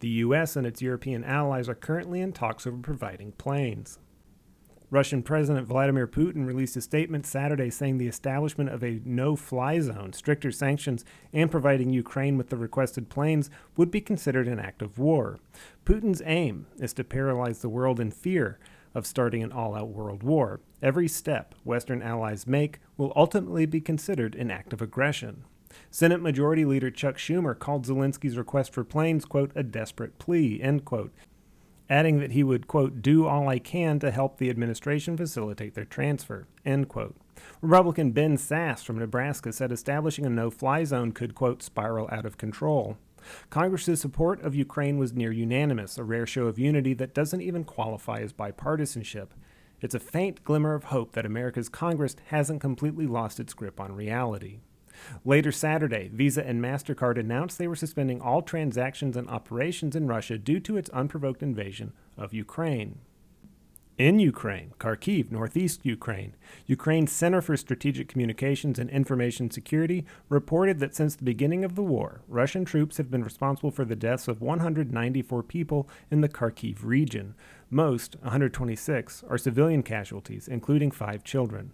The 0.00 0.08
U.S. 0.08 0.56
and 0.56 0.66
its 0.66 0.82
European 0.82 1.24
allies 1.24 1.68
are 1.68 1.74
currently 1.74 2.20
in 2.20 2.32
talks 2.32 2.66
over 2.66 2.78
providing 2.78 3.32
planes. 3.32 3.98
Russian 4.90 5.22
President 5.22 5.68
Vladimir 5.68 6.08
Putin 6.08 6.46
released 6.46 6.76
a 6.76 6.80
statement 6.80 7.24
Saturday 7.24 7.70
saying 7.70 7.98
the 7.98 8.08
establishment 8.08 8.70
of 8.70 8.82
a 8.82 9.00
no 9.04 9.36
fly 9.36 9.78
zone, 9.78 10.12
stricter 10.12 10.50
sanctions, 10.50 11.04
and 11.32 11.50
providing 11.50 11.90
Ukraine 11.90 12.36
with 12.36 12.48
the 12.48 12.56
requested 12.56 13.08
planes 13.08 13.50
would 13.76 13.90
be 13.90 14.00
considered 14.00 14.48
an 14.48 14.58
act 14.58 14.82
of 14.82 14.98
war. 14.98 15.38
Putin's 15.84 16.22
aim 16.24 16.66
is 16.78 16.92
to 16.94 17.04
paralyze 17.04 17.60
the 17.60 17.68
world 17.68 18.00
in 18.00 18.10
fear 18.10 18.58
of 18.92 19.06
starting 19.06 19.44
an 19.44 19.52
all 19.52 19.76
out 19.76 19.90
world 19.90 20.24
war. 20.24 20.60
Every 20.82 21.06
step 21.06 21.54
Western 21.62 22.02
allies 22.02 22.46
make 22.46 22.80
will 22.96 23.12
ultimately 23.14 23.66
be 23.66 23.80
considered 23.80 24.34
an 24.34 24.50
act 24.50 24.72
of 24.72 24.82
aggression. 24.82 25.44
Senate 25.90 26.20
Majority 26.20 26.64
Leader 26.64 26.90
Chuck 26.90 27.16
Schumer 27.16 27.58
called 27.58 27.86
Zelensky's 27.86 28.36
request 28.36 28.72
for 28.72 28.84
planes, 28.84 29.24
quote, 29.24 29.52
a 29.54 29.62
desperate 29.62 30.18
plea, 30.18 30.60
end 30.62 30.84
quote, 30.84 31.12
adding 31.88 32.20
that 32.20 32.32
he 32.32 32.44
would, 32.44 32.68
quote, 32.68 33.02
do 33.02 33.26
all 33.26 33.48
I 33.48 33.58
can 33.58 33.98
to 33.98 34.10
help 34.10 34.38
the 34.38 34.50
administration 34.50 35.16
facilitate 35.16 35.74
their 35.74 35.84
transfer, 35.84 36.46
end 36.64 36.88
quote. 36.88 37.16
Republican 37.60 38.12
Ben 38.12 38.36
Sasse 38.36 38.84
from 38.84 38.98
Nebraska 38.98 39.52
said 39.52 39.72
establishing 39.72 40.26
a 40.26 40.30
no 40.30 40.50
fly 40.50 40.84
zone 40.84 41.12
could, 41.12 41.34
quote, 41.34 41.62
spiral 41.62 42.08
out 42.12 42.26
of 42.26 42.38
control. 42.38 42.96
Congress's 43.50 44.00
support 44.00 44.40
of 44.42 44.54
Ukraine 44.54 44.98
was 44.98 45.12
near 45.12 45.32
unanimous, 45.32 45.98
a 45.98 46.04
rare 46.04 46.26
show 46.26 46.46
of 46.46 46.58
unity 46.58 46.94
that 46.94 47.14
doesn't 47.14 47.42
even 47.42 47.64
qualify 47.64 48.20
as 48.20 48.32
bipartisanship. 48.32 49.28
It's 49.80 49.94
a 49.94 50.00
faint 50.00 50.44
glimmer 50.44 50.74
of 50.74 50.84
hope 50.84 51.12
that 51.12 51.26
America's 51.26 51.68
Congress 51.68 52.16
hasn't 52.26 52.60
completely 52.60 53.06
lost 53.06 53.40
its 53.40 53.54
grip 53.54 53.80
on 53.80 53.92
reality. 53.92 54.60
Later 55.24 55.52
Saturday, 55.52 56.10
Visa 56.12 56.46
and 56.46 56.62
MasterCard 56.62 57.18
announced 57.18 57.58
they 57.58 57.68
were 57.68 57.76
suspending 57.76 58.20
all 58.20 58.42
transactions 58.42 59.16
and 59.16 59.28
operations 59.28 59.96
in 59.96 60.06
Russia 60.06 60.38
due 60.38 60.60
to 60.60 60.76
its 60.76 60.90
unprovoked 60.90 61.42
invasion 61.42 61.92
of 62.16 62.34
Ukraine. 62.34 62.98
In 64.00 64.18
Ukraine, 64.18 64.72
Kharkiv, 64.78 65.30
northeast 65.30 65.84
Ukraine, 65.84 66.34
Ukraine's 66.66 67.12
Center 67.12 67.42
for 67.42 67.54
Strategic 67.54 68.08
Communications 68.08 68.78
and 68.78 68.88
Information 68.88 69.50
Security 69.50 70.06
reported 70.30 70.78
that 70.78 70.96
since 70.96 71.14
the 71.14 71.22
beginning 71.22 71.64
of 71.64 71.74
the 71.74 71.82
war, 71.82 72.22
Russian 72.26 72.64
troops 72.64 72.96
have 72.96 73.10
been 73.10 73.22
responsible 73.22 73.70
for 73.70 73.84
the 73.84 73.94
deaths 73.94 74.26
of 74.26 74.40
194 74.40 75.42
people 75.42 75.86
in 76.10 76.22
the 76.22 76.30
Kharkiv 76.30 76.78
region. 76.82 77.34
Most, 77.68 78.16
126, 78.22 79.22
are 79.28 79.36
civilian 79.36 79.82
casualties, 79.82 80.48
including 80.48 80.90
five 80.90 81.22
children. 81.22 81.72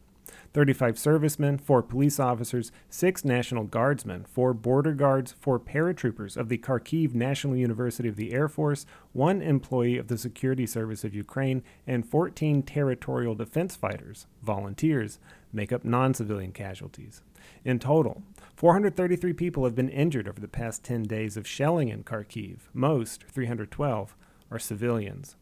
35 0.52 0.98
servicemen, 0.98 1.58
4 1.58 1.82
police 1.82 2.18
officers, 2.18 2.72
6 2.88 3.24
National 3.24 3.64
Guardsmen, 3.64 4.24
4 4.24 4.54
border 4.54 4.92
guards, 4.92 5.34
4 5.40 5.60
paratroopers 5.60 6.36
of 6.36 6.48
the 6.48 6.58
Kharkiv 6.58 7.14
National 7.14 7.56
University 7.56 8.08
of 8.08 8.16
the 8.16 8.32
Air 8.32 8.48
Force, 8.48 8.86
1 9.12 9.42
employee 9.42 9.98
of 9.98 10.08
the 10.08 10.18
Security 10.18 10.66
Service 10.66 11.04
of 11.04 11.14
Ukraine, 11.14 11.62
and 11.86 12.08
14 12.08 12.62
territorial 12.62 13.34
defense 13.34 13.76
fighters, 13.76 14.26
volunteers, 14.42 15.18
make 15.52 15.72
up 15.72 15.84
non 15.84 16.14
civilian 16.14 16.52
casualties. 16.52 17.22
In 17.64 17.78
total, 17.78 18.22
433 18.56 19.32
people 19.32 19.64
have 19.64 19.74
been 19.74 19.88
injured 19.88 20.28
over 20.28 20.40
the 20.40 20.48
past 20.48 20.84
10 20.84 21.04
days 21.04 21.36
of 21.36 21.46
shelling 21.46 21.88
in 21.88 22.04
Kharkiv. 22.04 22.60
Most, 22.72 23.24
312, 23.24 24.16
are 24.50 24.58
civilians. 24.58 25.36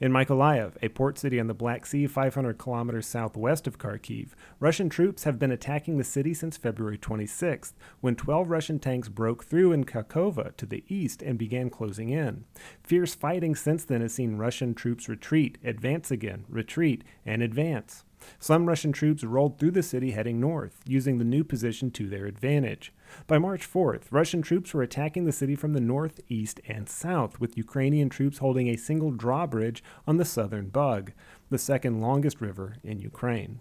In 0.00 0.12
Mykolaiv, 0.12 0.76
a 0.82 0.88
port 0.88 1.18
city 1.18 1.40
on 1.40 1.46
the 1.46 1.54
Black 1.54 1.86
Sea 1.86 2.06
500 2.06 2.58
kilometers 2.58 3.06
southwest 3.06 3.66
of 3.66 3.78
Kharkiv, 3.78 4.30
Russian 4.60 4.88
troops 4.88 5.24
have 5.24 5.38
been 5.38 5.50
attacking 5.50 5.98
the 5.98 6.04
city 6.04 6.34
since 6.34 6.56
February 6.56 6.98
26th, 6.98 7.72
when 8.00 8.16
12 8.16 8.50
Russian 8.50 8.78
tanks 8.78 9.08
broke 9.08 9.44
through 9.44 9.72
in 9.72 9.84
Kakhovka 9.84 10.56
to 10.56 10.66
the 10.66 10.84
east 10.88 11.22
and 11.22 11.38
began 11.38 11.70
closing 11.70 12.10
in. 12.10 12.44
Fierce 12.82 13.14
fighting 13.14 13.54
since 13.54 13.84
then 13.84 14.00
has 14.00 14.14
seen 14.14 14.36
Russian 14.36 14.74
troops 14.74 15.08
retreat, 15.08 15.58
advance 15.64 16.10
again, 16.10 16.44
retreat, 16.48 17.04
and 17.24 17.42
advance. 17.42 18.04
Some 18.38 18.66
Russian 18.66 18.92
troops 18.92 19.22
rolled 19.22 19.58
through 19.58 19.70
the 19.72 19.82
city 19.82 20.10
heading 20.10 20.40
north, 20.40 20.80
using 20.86 21.18
the 21.18 21.24
new 21.24 21.44
position 21.44 21.90
to 21.92 22.08
their 22.08 22.26
advantage. 22.26 22.92
By 23.26 23.38
March 23.38 23.70
4th, 23.70 24.04
Russian 24.10 24.42
troops 24.42 24.72
were 24.74 24.82
attacking 24.82 25.24
the 25.24 25.32
city 25.32 25.54
from 25.54 25.72
the 25.72 25.80
north, 25.80 26.20
east, 26.28 26.60
and 26.66 26.88
south, 26.88 27.40
with 27.40 27.56
Ukrainian 27.56 28.08
troops 28.08 28.38
holding 28.38 28.68
a 28.68 28.76
single 28.76 29.10
drawbridge 29.10 29.82
on 30.06 30.16
the 30.16 30.24
southern 30.24 30.68
Bug, 30.68 31.12
the 31.50 31.58
second 31.58 32.00
longest 32.00 32.40
river 32.40 32.76
in 32.82 32.98
Ukraine. 32.98 33.60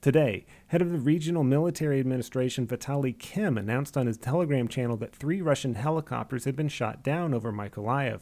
Today, 0.00 0.46
head 0.68 0.82
of 0.82 0.90
the 0.90 0.98
regional 0.98 1.44
military 1.44 2.00
administration 2.00 2.66
Vitaly 2.66 3.16
Kim 3.16 3.56
announced 3.56 3.96
on 3.96 4.06
his 4.06 4.18
Telegram 4.18 4.68
channel 4.68 4.96
that 4.98 5.14
three 5.14 5.40
Russian 5.40 5.74
helicopters 5.74 6.44
had 6.44 6.56
been 6.56 6.68
shot 6.68 7.02
down 7.02 7.32
over 7.32 7.52
Mykolaiv. 7.52 8.20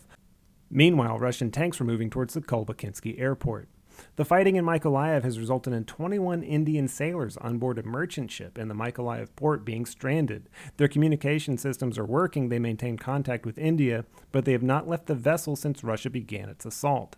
Meanwhile, 0.70 1.18
Russian 1.18 1.50
tanks 1.50 1.78
were 1.78 1.86
moving 1.86 2.10
towards 2.10 2.34
the 2.34 2.40
Kolbakinsky 2.40 3.18
airport. 3.20 3.68
The 4.16 4.24
fighting 4.24 4.56
in 4.56 4.64
Mykolaiv 4.64 5.22
has 5.22 5.38
resulted 5.38 5.72
in 5.72 5.84
21 5.84 6.42
Indian 6.42 6.88
sailors 6.88 7.36
on 7.36 7.58
board 7.58 7.78
a 7.78 7.82
merchant 7.82 8.30
ship 8.30 8.58
in 8.58 8.68
the 8.68 8.74
Mykolaiv 8.74 9.28
port 9.36 9.64
being 9.64 9.86
stranded. 9.86 10.48
Their 10.76 10.88
communication 10.88 11.58
systems 11.58 11.98
are 11.98 12.04
working, 12.04 12.48
they 12.48 12.58
maintain 12.58 12.96
contact 12.96 13.46
with 13.46 13.58
India, 13.58 14.04
but 14.32 14.44
they 14.44 14.52
have 14.52 14.62
not 14.62 14.88
left 14.88 15.06
the 15.06 15.14
vessel 15.14 15.56
since 15.56 15.84
Russia 15.84 16.10
began 16.10 16.48
its 16.48 16.64
assault. 16.64 17.16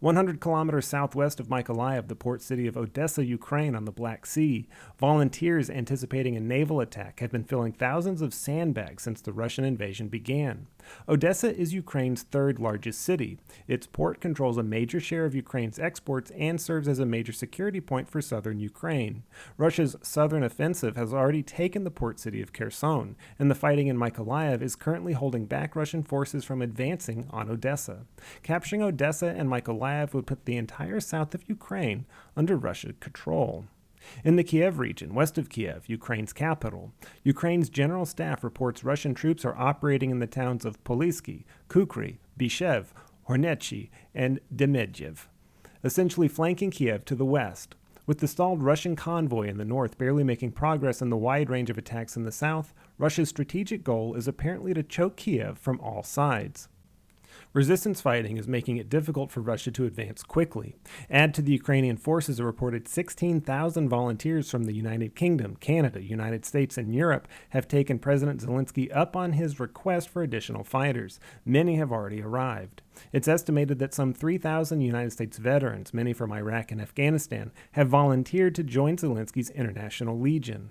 100 0.00 0.40
kilometers 0.40 0.86
southwest 0.86 1.40
of 1.40 1.48
Mykolaiv, 1.48 2.08
the 2.08 2.16
port 2.16 2.42
city 2.42 2.66
of 2.66 2.76
Odessa, 2.76 3.24
Ukraine, 3.24 3.74
on 3.74 3.84
the 3.84 3.92
Black 3.92 4.26
Sea, 4.26 4.68
volunteers 4.98 5.70
anticipating 5.70 6.36
a 6.36 6.40
naval 6.40 6.80
attack 6.80 7.20
have 7.20 7.30
been 7.30 7.44
filling 7.44 7.72
thousands 7.72 8.22
of 8.22 8.34
sandbags 8.34 9.02
since 9.02 9.20
the 9.20 9.32
Russian 9.32 9.64
invasion 9.64 10.08
began. 10.08 10.66
Odessa 11.08 11.54
is 11.54 11.74
Ukraine's 11.74 12.22
third 12.22 12.58
largest 12.58 13.00
city. 13.00 13.38
Its 13.66 13.86
port 13.86 14.20
controls 14.20 14.56
a 14.56 14.62
major 14.62 15.00
share 15.00 15.24
of 15.24 15.34
Ukraine's 15.34 15.78
exports 15.78 16.30
and 16.32 16.60
serves 16.60 16.88
as 16.88 16.98
a 16.98 17.06
major 17.06 17.32
security 17.32 17.80
point 17.80 18.08
for 18.08 18.20
southern 18.20 18.58
Ukraine. 18.58 19.22
Russia's 19.56 19.96
southern 20.02 20.42
offensive 20.42 20.96
has 20.96 21.12
already 21.12 21.42
taken 21.42 21.84
the 21.84 21.90
port 21.90 22.18
city 22.20 22.42
of 22.42 22.52
Kherson, 22.52 23.16
and 23.38 23.50
the 23.50 23.54
fighting 23.54 23.86
in 23.86 23.96
Mykolaiv 23.96 24.62
is 24.62 24.76
currently 24.76 25.12
holding 25.12 25.46
back 25.46 25.76
Russian 25.76 26.02
forces 26.02 26.44
from 26.44 26.62
advancing 26.62 27.26
on 27.30 27.50
Odessa. 27.50 28.06
Capturing 28.42 28.82
Odessa 28.82 29.28
and 29.28 29.48
Mykolaiv 29.48 30.14
would 30.14 30.26
put 30.26 30.44
the 30.44 30.56
entire 30.56 31.00
south 31.00 31.34
of 31.34 31.48
Ukraine 31.48 32.06
under 32.36 32.56
Russian 32.56 32.94
control. 33.00 33.66
In 34.24 34.36
the 34.36 34.44
Kiev 34.44 34.78
region, 34.78 35.14
west 35.14 35.38
of 35.38 35.48
Kiev, 35.48 35.88
Ukraine's 35.88 36.32
capital, 36.32 36.92
Ukraine's 37.24 37.68
general 37.68 38.06
staff 38.06 38.42
reports 38.44 38.84
Russian 38.84 39.14
troops 39.14 39.44
are 39.44 39.56
operating 39.56 40.10
in 40.10 40.18
the 40.18 40.26
towns 40.26 40.64
of 40.64 40.82
Politsky, 40.84 41.44
Kukry, 41.68 42.18
Bishev, 42.38 42.86
Hornechi, 43.28 43.90
and 44.14 44.40
Demedjev, 44.54 45.26
essentially 45.84 46.28
flanking 46.28 46.70
Kiev 46.70 47.04
to 47.04 47.14
the 47.14 47.24
west. 47.24 47.74
With 48.04 48.18
the 48.18 48.26
stalled 48.26 48.62
Russian 48.62 48.96
convoy 48.96 49.46
in 49.46 49.58
the 49.58 49.64
north 49.64 49.96
barely 49.96 50.24
making 50.24 50.52
progress 50.52 51.00
in 51.00 51.10
the 51.10 51.16
wide 51.16 51.48
range 51.48 51.70
of 51.70 51.78
attacks 51.78 52.16
in 52.16 52.24
the 52.24 52.32
south, 52.32 52.74
Russia's 52.98 53.28
strategic 53.28 53.84
goal 53.84 54.14
is 54.14 54.26
apparently 54.26 54.74
to 54.74 54.82
choke 54.82 55.16
Kiev 55.16 55.56
from 55.56 55.78
all 55.80 56.02
sides. 56.02 56.68
Resistance 57.54 58.00
fighting 58.00 58.38
is 58.38 58.48
making 58.48 58.78
it 58.78 58.88
difficult 58.88 59.30
for 59.30 59.42
Russia 59.42 59.70
to 59.72 59.84
advance 59.84 60.22
quickly. 60.22 60.74
Add 61.10 61.34
to 61.34 61.42
the 61.42 61.52
Ukrainian 61.52 61.98
forces 61.98 62.40
a 62.40 62.44
reported 62.44 62.88
16,000 62.88 63.90
volunteers 63.90 64.50
from 64.50 64.64
the 64.64 64.72
United 64.72 65.14
Kingdom, 65.14 65.56
Canada, 65.56 66.02
United 66.02 66.46
States, 66.46 66.78
and 66.78 66.94
Europe 66.94 67.28
have 67.50 67.68
taken 67.68 67.98
President 67.98 68.40
Zelensky 68.40 68.88
up 68.96 69.14
on 69.14 69.34
his 69.34 69.60
request 69.60 70.08
for 70.08 70.22
additional 70.22 70.64
fighters. 70.64 71.20
Many 71.44 71.76
have 71.76 71.92
already 71.92 72.22
arrived. 72.22 72.80
It's 73.12 73.28
estimated 73.28 73.78
that 73.80 73.92
some 73.92 74.14
3,000 74.14 74.80
United 74.80 75.10
States 75.10 75.36
veterans, 75.36 75.92
many 75.92 76.14
from 76.14 76.32
Iraq 76.32 76.72
and 76.72 76.80
Afghanistan, 76.80 77.52
have 77.72 77.88
volunteered 77.88 78.54
to 78.54 78.62
join 78.62 78.96
Zelensky's 78.96 79.50
International 79.50 80.18
Legion. 80.18 80.70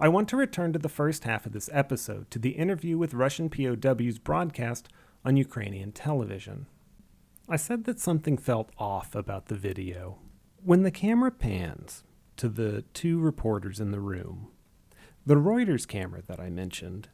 I 0.00 0.08
want 0.08 0.28
to 0.30 0.36
return 0.36 0.72
to 0.72 0.78
the 0.78 0.88
first 0.88 1.22
half 1.22 1.46
of 1.46 1.52
this 1.52 1.70
episode, 1.72 2.30
to 2.32 2.40
the 2.40 2.50
interview 2.50 2.98
with 2.98 3.14
Russian 3.14 3.48
POWs 3.48 4.18
broadcast 4.18 4.88
on 5.24 5.36
Ukrainian 5.36 5.92
television. 5.92 6.66
I 7.48 7.56
said 7.56 7.84
that 7.84 8.00
something 8.00 8.38
felt 8.38 8.70
off 8.78 9.14
about 9.14 9.46
the 9.46 9.54
video. 9.54 10.18
When 10.62 10.82
the 10.82 10.90
camera 10.90 11.30
pans 11.30 12.04
to 12.36 12.48
the 12.48 12.82
two 12.94 13.18
reporters 13.18 13.80
in 13.80 13.90
the 13.90 14.00
room, 14.00 14.48
the 15.26 15.36
Reuters 15.36 15.86
camera 15.86 16.22
that 16.26 16.40
I 16.40 16.50
mentioned, 16.50 17.08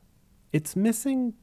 it's 0.52 0.74
missing 0.74 1.34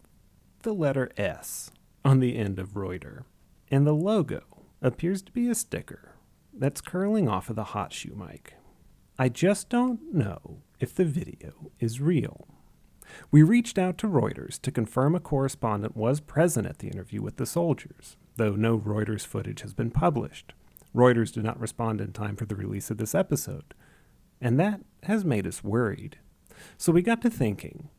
the 0.63 0.73
letter 0.73 1.11
S 1.17 1.71
on 2.03 2.19
the 2.19 2.37
end 2.37 2.59
of 2.59 2.75
Reuter, 2.75 3.25
and 3.69 3.85
the 3.85 3.93
logo 3.93 4.41
appears 4.81 5.21
to 5.23 5.31
be 5.31 5.49
a 5.49 5.55
sticker 5.55 6.13
that's 6.53 6.81
curling 6.81 7.29
off 7.29 7.49
of 7.49 7.55
the 7.55 7.65
hot 7.65 7.93
shoe 7.93 8.15
mic. 8.15 8.55
I 9.19 9.29
just 9.29 9.69
don't 9.69 10.13
know 10.13 10.61
if 10.79 10.93
the 10.93 11.05
video 11.05 11.71
is 11.79 12.01
real. 12.01 12.47
We 13.31 13.43
reached 13.43 13.77
out 13.77 13.97
to 13.99 14.07
Reuters 14.07 14.61
to 14.61 14.71
confirm 14.71 15.15
a 15.15 15.19
correspondent 15.19 15.95
was 15.95 16.19
present 16.19 16.67
at 16.67 16.79
the 16.79 16.87
interview 16.87 17.21
with 17.21 17.37
the 17.37 17.45
soldiers, 17.45 18.17
though 18.35 18.55
no 18.55 18.77
Reuters 18.77 19.25
footage 19.25 19.61
has 19.61 19.73
been 19.73 19.91
published. 19.91 20.53
Reuters 20.95 21.33
did 21.33 21.43
not 21.43 21.59
respond 21.59 22.01
in 22.01 22.11
time 22.11 22.35
for 22.35 22.45
the 22.45 22.55
release 22.55 22.89
of 22.89 22.97
this 22.97 23.13
episode, 23.13 23.73
and 24.41 24.59
that 24.59 24.81
has 25.03 25.23
made 25.25 25.45
us 25.45 25.63
worried. 25.63 26.17
So 26.77 26.91
we 26.91 27.01
got 27.01 27.21
to 27.21 27.29
thinking 27.29 27.89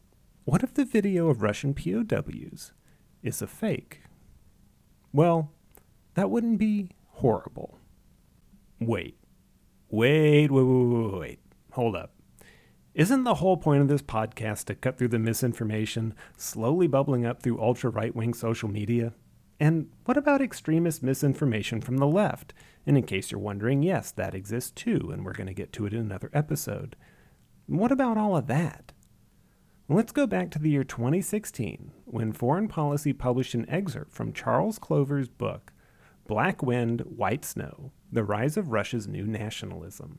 what 0.44 0.62
if 0.62 0.72
the 0.72 0.86
video 0.86 1.28
of 1.28 1.42
Russian 1.42 1.74
POWs 1.74 2.72
is 3.22 3.42
a 3.42 3.46
fake? 3.46 4.00
Well, 5.12 5.52
that 6.14 6.30
wouldn't 6.30 6.58
be 6.58 6.90
horrible. 7.08 7.78
Wait, 8.80 9.18
wait, 9.90 10.50
wait, 10.50 10.62
wait, 10.62 11.18
wait. 11.18 11.38
Hold 11.72 11.96
up. 11.96 12.17
Isn't 12.98 13.22
the 13.22 13.36
whole 13.36 13.56
point 13.56 13.80
of 13.80 13.86
this 13.86 14.02
podcast 14.02 14.64
to 14.64 14.74
cut 14.74 14.98
through 14.98 15.06
the 15.06 15.20
misinformation 15.20 16.14
slowly 16.36 16.88
bubbling 16.88 17.24
up 17.24 17.40
through 17.40 17.62
ultra 17.62 17.90
right 17.90 18.12
wing 18.12 18.34
social 18.34 18.68
media? 18.68 19.12
And 19.60 19.90
what 20.04 20.16
about 20.16 20.42
extremist 20.42 21.00
misinformation 21.00 21.80
from 21.80 21.98
the 21.98 22.08
left? 22.08 22.54
And 22.88 22.98
in 22.98 23.04
case 23.04 23.30
you're 23.30 23.40
wondering, 23.40 23.84
yes, 23.84 24.10
that 24.10 24.34
exists 24.34 24.72
too, 24.72 25.10
and 25.12 25.24
we're 25.24 25.32
going 25.32 25.46
to 25.46 25.54
get 25.54 25.72
to 25.74 25.86
it 25.86 25.92
in 25.92 26.00
another 26.00 26.28
episode. 26.32 26.96
What 27.66 27.92
about 27.92 28.18
all 28.18 28.36
of 28.36 28.48
that? 28.48 28.92
Let's 29.88 30.10
go 30.10 30.26
back 30.26 30.50
to 30.50 30.58
the 30.58 30.70
year 30.70 30.82
2016, 30.82 31.92
when 32.04 32.32
Foreign 32.32 32.66
Policy 32.66 33.12
published 33.12 33.54
an 33.54 33.70
excerpt 33.70 34.10
from 34.10 34.32
Charles 34.32 34.80
Clover's 34.80 35.28
book, 35.28 35.72
Black 36.26 36.64
Wind, 36.64 37.02
White 37.02 37.44
Snow 37.44 37.92
The 38.10 38.24
Rise 38.24 38.56
of 38.56 38.72
Russia's 38.72 39.06
New 39.06 39.24
Nationalism. 39.24 40.18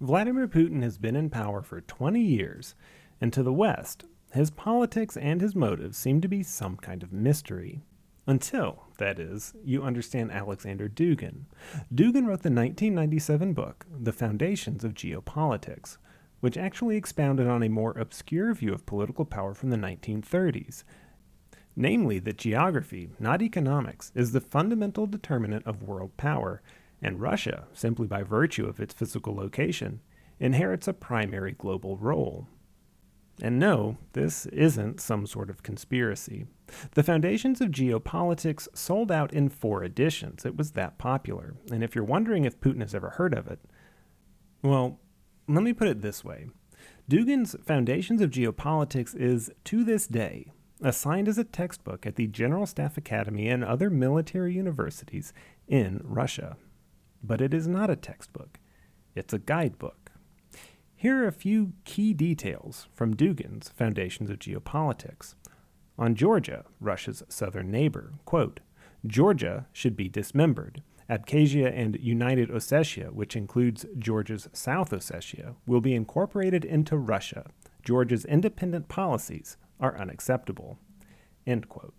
Vladimir 0.00 0.46
Putin 0.46 0.82
has 0.82 0.96
been 0.96 1.16
in 1.16 1.28
power 1.28 1.60
for 1.60 1.80
20 1.80 2.20
years, 2.20 2.76
and 3.20 3.32
to 3.32 3.42
the 3.42 3.52
West, 3.52 4.04
his 4.32 4.48
politics 4.48 5.16
and 5.16 5.40
his 5.40 5.56
motives 5.56 5.98
seem 5.98 6.20
to 6.20 6.28
be 6.28 6.42
some 6.44 6.76
kind 6.76 7.02
of 7.02 7.12
mystery. 7.12 7.80
Until, 8.24 8.84
that 8.98 9.18
is, 9.18 9.54
you 9.64 9.82
understand 9.82 10.30
Alexander 10.30 10.88
Dugin. 10.88 11.46
Dugin 11.92 12.26
wrote 12.26 12.42
the 12.42 12.50
1997 12.50 13.54
book, 13.54 13.86
The 13.90 14.12
Foundations 14.12 14.84
of 14.84 14.94
Geopolitics, 14.94 15.96
which 16.38 16.56
actually 16.56 16.96
expounded 16.96 17.48
on 17.48 17.64
a 17.64 17.68
more 17.68 17.98
obscure 17.98 18.54
view 18.54 18.72
of 18.72 18.86
political 18.86 19.24
power 19.24 19.52
from 19.52 19.70
the 19.70 19.76
1930s. 19.76 20.84
Namely, 21.74 22.20
that 22.20 22.38
geography, 22.38 23.10
not 23.18 23.42
economics, 23.42 24.12
is 24.14 24.30
the 24.30 24.40
fundamental 24.40 25.06
determinant 25.08 25.66
of 25.66 25.82
world 25.82 26.16
power, 26.16 26.62
and 27.02 27.20
Russia, 27.20 27.66
simply 27.72 28.06
by 28.06 28.22
virtue 28.22 28.66
of 28.66 28.80
its 28.80 28.94
physical 28.94 29.34
location, 29.34 30.00
inherits 30.40 30.88
a 30.88 30.92
primary 30.92 31.52
global 31.52 31.96
role. 31.96 32.48
And 33.40 33.58
no, 33.58 33.98
this 34.14 34.46
isn't 34.46 35.00
some 35.00 35.26
sort 35.26 35.48
of 35.48 35.62
conspiracy. 35.62 36.46
The 36.94 37.04
Foundations 37.04 37.60
of 37.60 37.70
Geopolitics 37.70 38.66
sold 38.74 39.12
out 39.12 39.32
in 39.32 39.48
four 39.48 39.84
editions. 39.84 40.44
It 40.44 40.56
was 40.56 40.72
that 40.72 40.98
popular. 40.98 41.54
And 41.70 41.84
if 41.84 41.94
you're 41.94 42.04
wondering 42.04 42.44
if 42.44 42.60
Putin 42.60 42.80
has 42.80 42.94
ever 42.94 43.10
heard 43.10 43.34
of 43.34 43.46
it, 43.46 43.60
well, 44.62 44.98
let 45.46 45.62
me 45.62 45.72
put 45.72 45.88
it 45.88 46.02
this 46.02 46.24
way 46.24 46.48
Dugin's 47.08 47.54
Foundations 47.64 48.20
of 48.20 48.30
Geopolitics 48.30 49.14
is, 49.14 49.52
to 49.64 49.84
this 49.84 50.08
day, 50.08 50.50
assigned 50.82 51.28
as 51.28 51.38
a 51.38 51.44
textbook 51.44 52.06
at 52.06 52.16
the 52.16 52.26
General 52.26 52.66
Staff 52.66 52.96
Academy 52.98 53.48
and 53.48 53.64
other 53.64 53.88
military 53.88 54.52
universities 54.52 55.32
in 55.68 56.00
Russia 56.04 56.56
but 57.22 57.40
it 57.40 57.52
is 57.52 57.66
not 57.66 57.90
a 57.90 57.96
textbook. 57.96 58.58
It's 59.14 59.32
a 59.32 59.38
guidebook. 59.38 60.12
Here 60.94 61.22
are 61.22 61.28
a 61.28 61.32
few 61.32 61.74
key 61.84 62.12
details 62.12 62.88
from 62.92 63.14
Dugin's 63.14 63.68
Foundations 63.68 64.30
of 64.30 64.38
Geopolitics. 64.38 65.34
On 65.96 66.14
Georgia, 66.14 66.64
Russia's 66.80 67.22
southern 67.28 67.70
neighbor, 67.70 68.14
quote, 68.24 68.60
Georgia 69.06 69.66
should 69.72 69.96
be 69.96 70.08
dismembered. 70.08 70.82
Abkhazia 71.08 71.72
and 71.72 71.96
United 72.00 72.50
Ossetia, 72.50 73.12
which 73.12 73.36
includes 73.36 73.86
Georgia's 73.96 74.48
South 74.52 74.90
Ossetia, 74.90 75.54
will 75.66 75.80
be 75.80 75.94
incorporated 75.94 76.64
into 76.64 76.96
Russia. 76.96 77.46
Georgia's 77.82 78.24
independent 78.24 78.88
policies 78.88 79.56
are 79.80 79.96
unacceptable. 79.96 80.78
End 81.46 81.68
quote. 81.68 81.94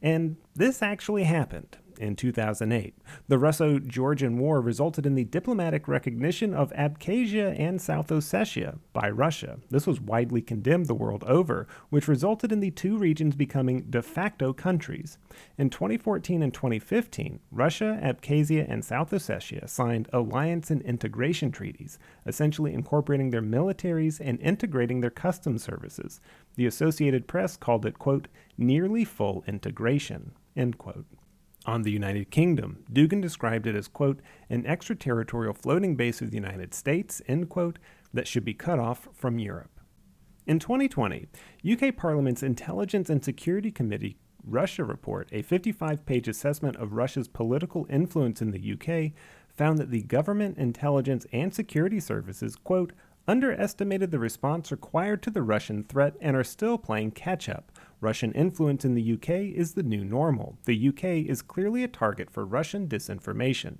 And 0.00 0.36
this 0.54 0.82
actually 0.82 1.24
happened 1.24 1.78
in 2.00 2.16
2008. 2.16 2.94
The 3.28 3.38
Russo 3.38 3.78
Georgian 3.78 4.38
War 4.38 4.60
resulted 4.60 5.06
in 5.06 5.14
the 5.14 5.24
diplomatic 5.24 5.86
recognition 5.86 6.54
of 6.54 6.72
Abkhazia 6.72 7.58
and 7.58 7.80
South 7.80 8.08
Ossetia 8.08 8.78
by 8.92 9.10
Russia. 9.10 9.58
This 9.70 9.86
was 9.86 10.00
widely 10.00 10.42
condemned 10.42 10.86
the 10.86 10.94
world 10.94 11.22
over, 11.24 11.68
which 11.90 12.08
resulted 12.08 12.50
in 12.50 12.60
the 12.60 12.70
two 12.70 12.96
regions 12.96 13.36
becoming 13.36 13.82
de 13.90 14.02
facto 14.02 14.52
countries. 14.52 15.18
In 15.58 15.70
2014 15.70 16.42
and 16.42 16.54
2015, 16.54 17.40
Russia, 17.52 18.00
Abkhazia, 18.02 18.66
and 18.68 18.84
South 18.84 19.10
Ossetia 19.10 19.68
signed 19.68 20.08
alliance 20.12 20.70
and 20.70 20.82
integration 20.82 21.52
treaties, 21.52 21.98
essentially 22.26 22.72
incorporating 22.72 23.30
their 23.30 23.42
militaries 23.42 24.20
and 24.20 24.40
integrating 24.40 25.00
their 25.00 25.10
customs 25.10 25.62
services. 25.62 26.20
The 26.56 26.66
Associated 26.66 27.26
Press 27.26 27.56
called 27.56 27.84
it, 27.86 27.98
quote, 27.98 28.28
nearly 28.56 29.04
full 29.04 29.44
integration, 29.46 30.32
end 30.56 30.78
quote. 30.78 31.06
On 31.66 31.82
the 31.82 31.90
United 31.90 32.30
Kingdom, 32.30 32.84
Dugin 32.90 33.20
described 33.20 33.66
it 33.66 33.74
as, 33.74 33.86
quote, 33.86 34.20
an 34.48 34.64
extraterritorial 34.64 35.54
floating 35.54 35.94
base 35.94 36.22
of 36.22 36.30
the 36.30 36.36
United 36.36 36.72
States, 36.72 37.20
end 37.28 37.50
quote, 37.50 37.78
that 38.14 38.26
should 38.26 38.44
be 38.44 38.54
cut 38.54 38.78
off 38.78 39.08
from 39.12 39.38
Europe. 39.38 39.80
In 40.46 40.58
2020, 40.58 41.28
UK 41.70 41.94
Parliament's 41.94 42.42
Intelligence 42.42 43.10
and 43.10 43.22
Security 43.22 43.70
Committee 43.70 44.16
Russia 44.42 44.84
report, 44.84 45.28
a 45.32 45.42
55 45.42 46.06
page 46.06 46.26
assessment 46.28 46.76
of 46.76 46.94
Russia's 46.94 47.28
political 47.28 47.86
influence 47.90 48.40
in 48.40 48.50
the 48.50 48.72
UK, 48.72 49.12
found 49.54 49.78
that 49.78 49.90
the 49.90 50.02
government, 50.02 50.56
intelligence, 50.56 51.26
and 51.32 51.54
security 51.54 52.00
services, 52.00 52.56
quote, 52.56 52.92
underestimated 53.28 54.10
the 54.10 54.18
response 54.18 54.70
required 54.70 55.22
to 55.22 55.30
the 55.30 55.42
Russian 55.42 55.84
threat 55.84 56.14
and 56.20 56.34
are 56.34 56.44
still 56.44 56.78
playing 56.78 57.10
catch 57.10 57.48
up. 57.48 57.70
Russian 58.00 58.32
influence 58.32 58.84
in 58.84 58.94
the 58.94 59.12
UK 59.14 59.30
is 59.54 59.74
the 59.74 59.82
new 59.82 60.04
normal. 60.04 60.58
The 60.64 60.88
UK 60.88 61.04
is 61.28 61.42
clearly 61.42 61.84
a 61.84 61.88
target 61.88 62.30
for 62.30 62.44
Russian 62.44 62.88
disinformation. 62.88 63.78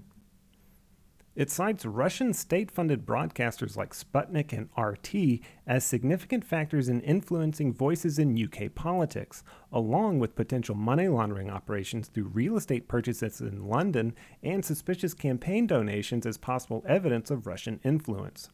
It 1.37 1.49
cites 1.49 1.87
Russian 1.87 2.35
state 2.35 2.73
funded 2.73 3.07
broadcasters 3.07 3.77
like 3.77 3.95
Sputnik 3.95 4.53
and 4.53 4.69
RT 4.77 5.41
as 5.67 5.85
significant 5.85 6.45
factors 6.45 6.89
in 6.89 7.01
influencing 7.01 7.73
voices 7.73 8.19
in 8.19 8.37
UK 8.37 8.75
politics, 8.75 9.45
along 9.73 10.19
with 10.19 10.35
potential 10.35 10.75
money 10.75 11.07
laundering 11.07 11.49
operations 11.49 12.09
through 12.09 12.33
real 12.35 12.57
estate 12.57 12.89
purchases 12.89 13.41
in 13.41 13.69
London 13.69 14.15
and 14.43 14.65
suspicious 14.65 15.15
campaign 15.15 15.69
donations 15.69 16.27
as 16.27 16.37
possible 16.37 16.85
evidence 16.87 17.31
of 17.31 17.47
Russian 17.47 17.81
influence. 17.85 18.51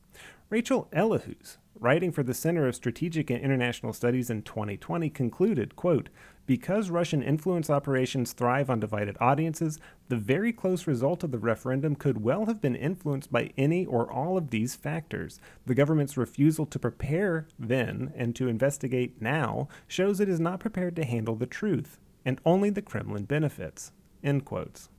Rachel 0.50 0.88
Ellehuus, 0.92 1.56
writing 1.80 2.12
for 2.12 2.22
the 2.22 2.34
Center 2.34 2.66
of 2.66 2.74
Strategic 2.74 3.30
and 3.30 3.40
International 3.40 3.92
Studies 3.92 4.30
in 4.30 4.42
2020, 4.42 5.10
concluded, 5.10 5.76
quote, 5.76 6.08
because 6.46 6.90
Russian 6.90 7.22
influence 7.22 7.68
operations 7.68 8.32
thrive 8.32 8.70
on 8.70 8.78
divided 8.78 9.16
audiences, 9.20 9.80
the 10.08 10.16
very 10.16 10.52
close 10.52 10.86
result 10.86 11.24
of 11.24 11.32
the 11.32 11.38
referendum 11.38 11.96
could 11.96 12.22
well 12.22 12.46
have 12.46 12.60
been 12.60 12.76
influenced 12.76 13.32
by 13.32 13.50
any 13.58 13.84
or 13.84 14.10
all 14.10 14.38
of 14.38 14.50
these 14.50 14.74
factors. 14.76 15.40
The 15.66 15.74
government's 15.74 16.16
refusal 16.16 16.64
to 16.66 16.78
prepare 16.78 17.46
then 17.58 18.12
and 18.16 18.34
to 18.36 18.48
investigate 18.48 19.20
now 19.20 19.68
shows 19.88 20.20
it 20.20 20.28
is 20.28 20.40
not 20.40 20.60
prepared 20.60 20.94
to 20.96 21.04
handle 21.04 21.34
the 21.34 21.46
truth. 21.46 21.98
and 22.26 22.40
only 22.44 22.68
the 22.68 22.82
Kremlin 22.82 23.24
benefits. 23.24 23.92
End 24.22 24.44
quotes. 24.44 24.90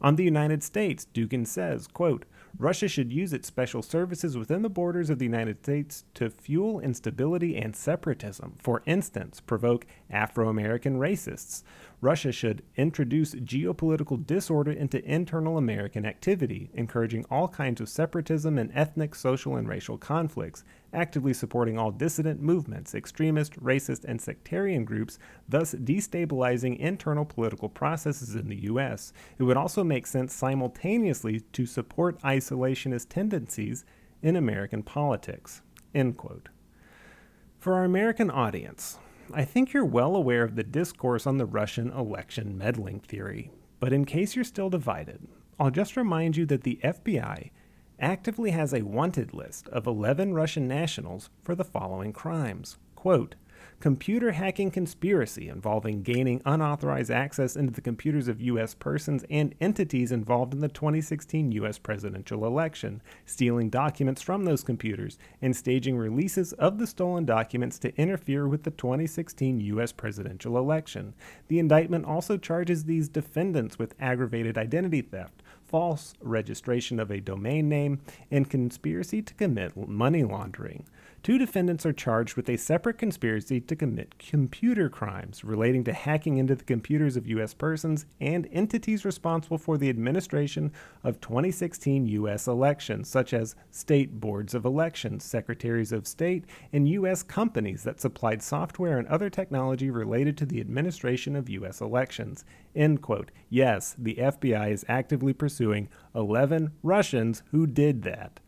On 0.00 0.16
the 0.16 0.24
United 0.24 0.62
States, 0.62 1.06
Dugin 1.12 1.46
says, 1.46 1.86
quote, 1.88 2.24
Russia 2.58 2.88
should 2.88 3.12
use 3.12 3.32
its 3.32 3.48
special 3.48 3.82
services 3.82 4.36
within 4.36 4.62
the 4.62 4.68
borders 4.68 5.10
of 5.10 5.18
the 5.18 5.24
United 5.24 5.62
States 5.62 6.04
to 6.14 6.30
fuel 6.30 6.80
instability 6.80 7.56
and 7.56 7.74
separatism. 7.74 8.54
For 8.58 8.82
instance, 8.86 9.40
provoke 9.40 9.86
Afro 10.10 10.48
American 10.48 10.98
racists. 10.98 11.62
Russia 12.02 12.32
should 12.32 12.62
introduce 12.76 13.34
geopolitical 13.34 14.26
disorder 14.26 14.72
into 14.72 15.04
internal 15.04 15.58
American 15.58 16.06
activity, 16.06 16.70
encouraging 16.72 17.26
all 17.30 17.46
kinds 17.46 17.78
of 17.78 17.90
separatism 17.90 18.56
and 18.56 18.70
ethnic, 18.74 19.14
social, 19.14 19.56
and 19.56 19.68
racial 19.68 19.98
conflicts, 19.98 20.64
actively 20.94 21.34
supporting 21.34 21.78
all 21.78 21.90
dissident 21.90 22.40
movements, 22.40 22.94
extremist, 22.94 23.62
racist, 23.62 24.04
and 24.04 24.18
sectarian 24.18 24.84
groups, 24.86 25.18
thus 25.46 25.74
destabilizing 25.74 26.78
internal 26.78 27.26
political 27.26 27.68
processes 27.68 28.34
in 28.34 28.48
the 28.48 28.62
U.S. 28.62 29.12
It 29.38 29.42
would 29.42 29.58
also 29.58 29.84
make 29.84 30.06
sense 30.06 30.32
simultaneously 30.32 31.40
to 31.52 31.66
support 31.66 32.18
isolationist 32.22 33.10
tendencies 33.10 33.84
in 34.22 34.36
American 34.36 34.82
politics. 34.82 35.60
End 35.94 36.16
quote. 36.16 36.48
For 37.58 37.74
our 37.74 37.84
American 37.84 38.30
audience, 38.30 38.96
I 39.32 39.44
think 39.44 39.72
you're 39.72 39.84
well 39.84 40.16
aware 40.16 40.42
of 40.42 40.56
the 40.56 40.64
discourse 40.64 41.26
on 41.26 41.38
the 41.38 41.46
Russian 41.46 41.90
election 41.92 42.58
meddling 42.58 42.98
theory, 42.98 43.50
but 43.78 43.92
in 43.92 44.04
case 44.04 44.34
you're 44.34 44.44
still 44.44 44.70
divided, 44.70 45.28
I'll 45.58 45.70
just 45.70 45.96
remind 45.96 46.36
you 46.36 46.46
that 46.46 46.62
the 46.62 46.80
FBI 46.82 47.50
actively 48.00 48.50
has 48.50 48.74
a 48.74 48.82
wanted 48.82 49.32
list 49.32 49.68
of 49.68 49.86
11 49.86 50.34
Russian 50.34 50.66
nationals 50.66 51.30
for 51.42 51.54
the 51.54 51.64
following 51.64 52.12
crimes. 52.12 52.76
Quote, 52.96 53.36
computer 53.80 54.32
hacking 54.32 54.70
conspiracy 54.70 55.48
involving 55.48 56.02
gaining 56.02 56.42
unauthorized 56.44 57.10
access 57.10 57.56
into 57.56 57.72
the 57.72 57.80
computers 57.80 58.28
of 58.28 58.40
U.S. 58.42 58.74
persons 58.74 59.24
and 59.30 59.54
entities 59.58 60.12
involved 60.12 60.52
in 60.52 60.60
the 60.60 60.68
2016 60.68 61.50
U.S. 61.52 61.78
presidential 61.78 62.44
election, 62.44 63.00
stealing 63.24 63.70
documents 63.70 64.20
from 64.20 64.44
those 64.44 64.62
computers, 64.62 65.18
and 65.40 65.56
staging 65.56 65.96
releases 65.96 66.52
of 66.54 66.78
the 66.78 66.86
stolen 66.86 67.24
documents 67.24 67.78
to 67.78 67.96
interfere 67.96 68.46
with 68.46 68.64
the 68.64 68.70
2016 68.70 69.60
U.S. 69.60 69.92
presidential 69.92 70.58
election. 70.58 71.14
The 71.48 71.58
indictment 71.58 72.04
also 72.04 72.36
charges 72.36 72.84
these 72.84 73.08
defendants 73.08 73.78
with 73.78 73.94
aggravated 73.98 74.58
identity 74.58 75.00
theft, 75.00 75.42
false 75.64 76.12
registration 76.20 77.00
of 77.00 77.10
a 77.10 77.20
domain 77.20 77.68
name, 77.68 78.00
and 78.30 78.50
conspiracy 78.50 79.22
to 79.22 79.32
commit 79.34 79.74
money 79.88 80.22
laundering. 80.22 80.84
Two 81.22 81.36
defendants 81.36 81.84
are 81.84 81.92
charged 81.92 82.34
with 82.34 82.48
a 82.48 82.56
separate 82.56 82.96
conspiracy 82.96 83.60
to 83.60 83.76
commit 83.76 84.18
computer 84.18 84.88
crimes 84.88 85.44
relating 85.44 85.84
to 85.84 85.92
hacking 85.92 86.38
into 86.38 86.54
the 86.54 86.64
computers 86.64 87.14
of 87.14 87.26
U.S. 87.26 87.52
persons 87.52 88.06
and 88.22 88.48
entities 88.50 89.04
responsible 89.04 89.58
for 89.58 89.76
the 89.76 89.90
administration 89.90 90.72
of 91.04 91.20
2016 91.20 92.06
U.S. 92.06 92.46
elections, 92.48 93.06
such 93.10 93.34
as 93.34 93.54
state 93.70 94.18
boards 94.18 94.54
of 94.54 94.64
elections, 94.64 95.22
secretaries 95.22 95.92
of 95.92 96.06
state, 96.06 96.46
and 96.72 96.88
U.S. 96.88 97.22
companies 97.22 97.82
that 97.82 98.00
supplied 98.00 98.42
software 98.42 98.96
and 98.96 99.06
other 99.08 99.28
technology 99.28 99.90
related 99.90 100.38
to 100.38 100.46
the 100.46 100.58
administration 100.60 101.36
of 101.36 101.50
U.S. 101.50 101.82
elections. 101.82 102.46
End 102.74 103.02
quote. 103.02 103.30
Yes, 103.50 103.94
the 103.98 104.14
FBI 104.14 104.70
is 104.70 104.86
actively 104.88 105.34
pursuing 105.34 105.90
11 106.14 106.72
Russians 106.82 107.42
who 107.50 107.66
did 107.66 108.04
that. 108.04 108.40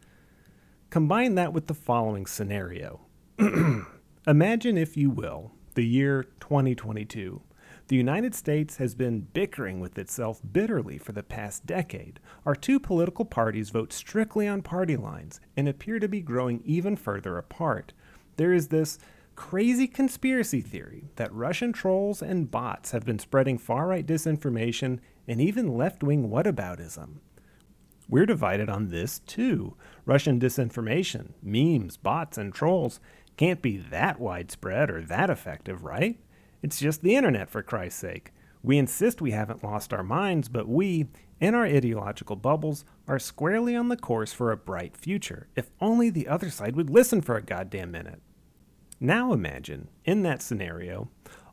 Combine 0.92 1.36
that 1.36 1.54
with 1.54 1.68
the 1.68 1.74
following 1.74 2.26
scenario. 2.26 3.00
Imagine, 4.26 4.76
if 4.76 4.94
you 4.94 5.08
will, 5.08 5.52
the 5.72 5.86
year 5.86 6.24
2022. 6.40 7.40
The 7.88 7.96
United 7.96 8.34
States 8.34 8.76
has 8.76 8.94
been 8.94 9.26
bickering 9.32 9.80
with 9.80 9.96
itself 9.96 10.42
bitterly 10.52 10.98
for 10.98 11.12
the 11.12 11.22
past 11.22 11.64
decade. 11.64 12.20
Our 12.44 12.54
two 12.54 12.78
political 12.78 13.24
parties 13.24 13.70
vote 13.70 13.90
strictly 13.90 14.46
on 14.46 14.60
party 14.60 14.98
lines 14.98 15.40
and 15.56 15.66
appear 15.66 15.98
to 15.98 16.08
be 16.08 16.20
growing 16.20 16.60
even 16.62 16.96
further 16.96 17.38
apart. 17.38 17.94
There 18.36 18.52
is 18.52 18.68
this 18.68 18.98
crazy 19.34 19.86
conspiracy 19.86 20.60
theory 20.60 21.08
that 21.16 21.32
Russian 21.32 21.72
trolls 21.72 22.20
and 22.20 22.50
bots 22.50 22.90
have 22.90 23.06
been 23.06 23.18
spreading 23.18 23.56
far 23.56 23.86
right 23.86 24.06
disinformation 24.06 24.98
and 25.26 25.40
even 25.40 25.74
left 25.74 26.02
wing 26.02 26.28
whataboutism. 26.28 27.20
We're 28.08 28.26
divided 28.26 28.68
on 28.68 28.88
this 28.88 29.20
too. 29.20 29.76
Russian 30.04 30.38
disinformation, 30.38 31.32
memes, 31.42 31.96
bots, 31.96 32.36
and 32.36 32.52
trolls 32.52 33.00
can't 33.36 33.62
be 33.62 33.78
that 33.78 34.20
widespread 34.20 34.90
or 34.90 35.02
that 35.02 35.30
effective, 35.30 35.84
right? 35.84 36.18
It's 36.62 36.78
just 36.78 37.02
the 37.02 37.16
internet, 37.16 37.50
for 37.50 37.62
Christ's 37.62 38.00
sake. 38.00 38.32
We 38.62 38.78
insist 38.78 39.20
we 39.20 39.32
haven't 39.32 39.64
lost 39.64 39.92
our 39.92 40.04
minds, 40.04 40.48
but 40.48 40.68
we, 40.68 41.06
in 41.40 41.54
our 41.54 41.64
ideological 41.64 42.36
bubbles, 42.36 42.84
are 43.08 43.18
squarely 43.18 43.74
on 43.74 43.88
the 43.88 43.96
course 43.96 44.32
for 44.32 44.52
a 44.52 44.56
bright 44.56 44.96
future, 44.96 45.48
if 45.56 45.70
only 45.80 46.10
the 46.10 46.28
other 46.28 46.50
side 46.50 46.76
would 46.76 46.90
listen 46.90 47.20
for 47.20 47.36
a 47.36 47.42
goddamn 47.42 47.90
minute. 47.90 48.20
Now 49.00 49.32
imagine, 49.32 49.88
in 50.04 50.22
that 50.22 50.42
scenario, 50.42 51.08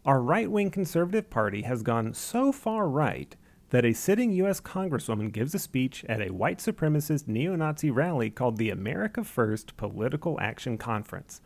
our 0.06 0.22
right 0.22 0.52
wing 0.52 0.70
conservative 0.70 1.32
party 1.32 1.64
has 1.64 1.82
gone 1.82 2.14
so 2.14 2.52
far 2.52 2.88
right 2.88 3.36
that 3.70 3.86
a 3.86 3.94
sitting 3.94 4.32
U.S. 4.34 4.60
Congresswoman 4.60 5.32
gives 5.32 5.54
a 5.54 5.60
speech 5.60 6.04
at 6.10 6.22
a 6.22 6.34
white 6.34 6.58
supremacist 6.60 7.28
neo 7.28 7.56
Nazi 7.56 7.92
rally 7.92 8.30
called 8.30 8.58
the 8.58 8.70
America 8.70 9.24
First 9.24 9.78
Political 9.78 10.40
Action 10.40 10.78
Conference. 10.78 11.42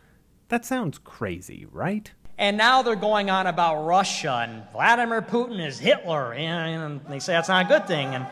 That 0.50 0.66
sounds 0.66 0.98
crazy, 0.98 1.68
right? 1.72 2.12
And 2.38 2.58
now 2.58 2.82
they're 2.82 2.96
going 2.96 3.30
on 3.30 3.48
about 3.48 3.86
Russia 3.86 4.48
and 4.48 4.64
Vladimir 4.72 5.22
Putin 5.22 5.66
is 5.66 5.80
Hitler, 5.80 6.34
and 6.34 7.02
they 7.08 7.20
say 7.20 7.34
that's 7.34 7.50
not 7.50 7.66
a 7.66 7.68
good 7.70 7.88
thing. 7.88 8.16
And 8.16 8.26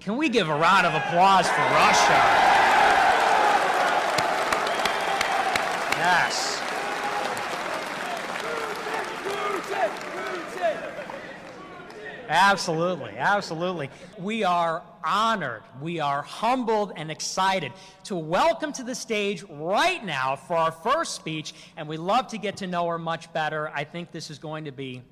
can 0.00 0.16
we 0.16 0.28
give 0.28 0.48
a 0.48 0.54
round 0.54 0.86
of 0.86 0.94
applause 0.94 1.48
for 1.48 1.60
Russia? 1.60 2.54
Yes. 5.96 6.63
Absolutely, 12.28 13.12
absolutely. 13.16 13.90
We 14.18 14.44
are 14.44 14.82
honored, 15.04 15.62
we 15.82 16.00
are 16.00 16.22
humbled 16.22 16.92
and 16.96 17.10
excited 17.10 17.72
to 18.04 18.16
welcome 18.16 18.72
to 18.72 18.82
the 18.82 18.94
stage 18.94 19.42
right 19.50 20.04
now 20.04 20.36
for 20.36 20.56
our 20.56 20.72
first 20.72 21.14
speech, 21.14 21.52
and 21.76 21.86
we 21.86 21.96
love 21.96 22.28
to 22.28 22.38
get 22.38 22.56
to 22.58 22.66
know 22.66 22.86
her 22.88 22.98
much 22.98 23.32
better. 23.32 23.68
I 23.74 23.84
think 23.84 24.12
this 24.12 24.30
is 24.30 24.38
going 24.38 24.64
to 24.64 24.72
be 24.72 25.02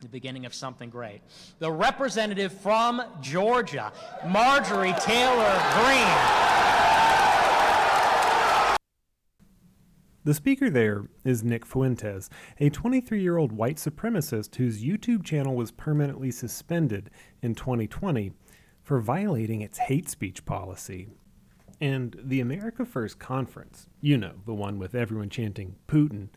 the 0.00 0.08
beginning 0.08 0.46
of 0.46 0.54
something 0.54 0.90
great. 0.90 1.20
The 1.58 1.70
representative 1.70 2.52
from 2.52 3.02
Georgia, 3.20 3.92
Marjorie 4.26 4.94
Taylor 5.00 5.62
Greene. 5.74 7.11
The 10.24 10.34
speaker 10.34 10.70
there 10.70 11.06
is 11.24 11.42
Nick 11.42 11.66
Fuentes, 11.66 12.30
a 12.60 12.70
23 12.70 13.20
year 13.20 13.38
old 13.38 13.50
white 13.50 13.76
supremacist 13.76 14.54
whose 14.54 14.84
YouTube 14.84 15.24
channel 15.24 15.56
was 15.56 15.72
permanently 15.72 16.30
suspended 16.30 17.10
in 17.40 17.56
2020 17.56 18.32
for 18.84 19.00
violating 19.00 19.62
its 19.62 19.78
hate 19.78 20.08
speech 20.08 20.44
policy. 20.44 21.08
And 21.80 22.16
the 22.22 22.40
America 22.40 22.84
First 22.84 23.18
conference, 23.18 23.88
you 24.00 24.16
know, 24.16 24.34
the 24.46 24.54
one 24.54 24.78
with 24.78 24.94
everyone 24.94 25.28
chanting 25.28 25.74
Putin, 25.88 26.28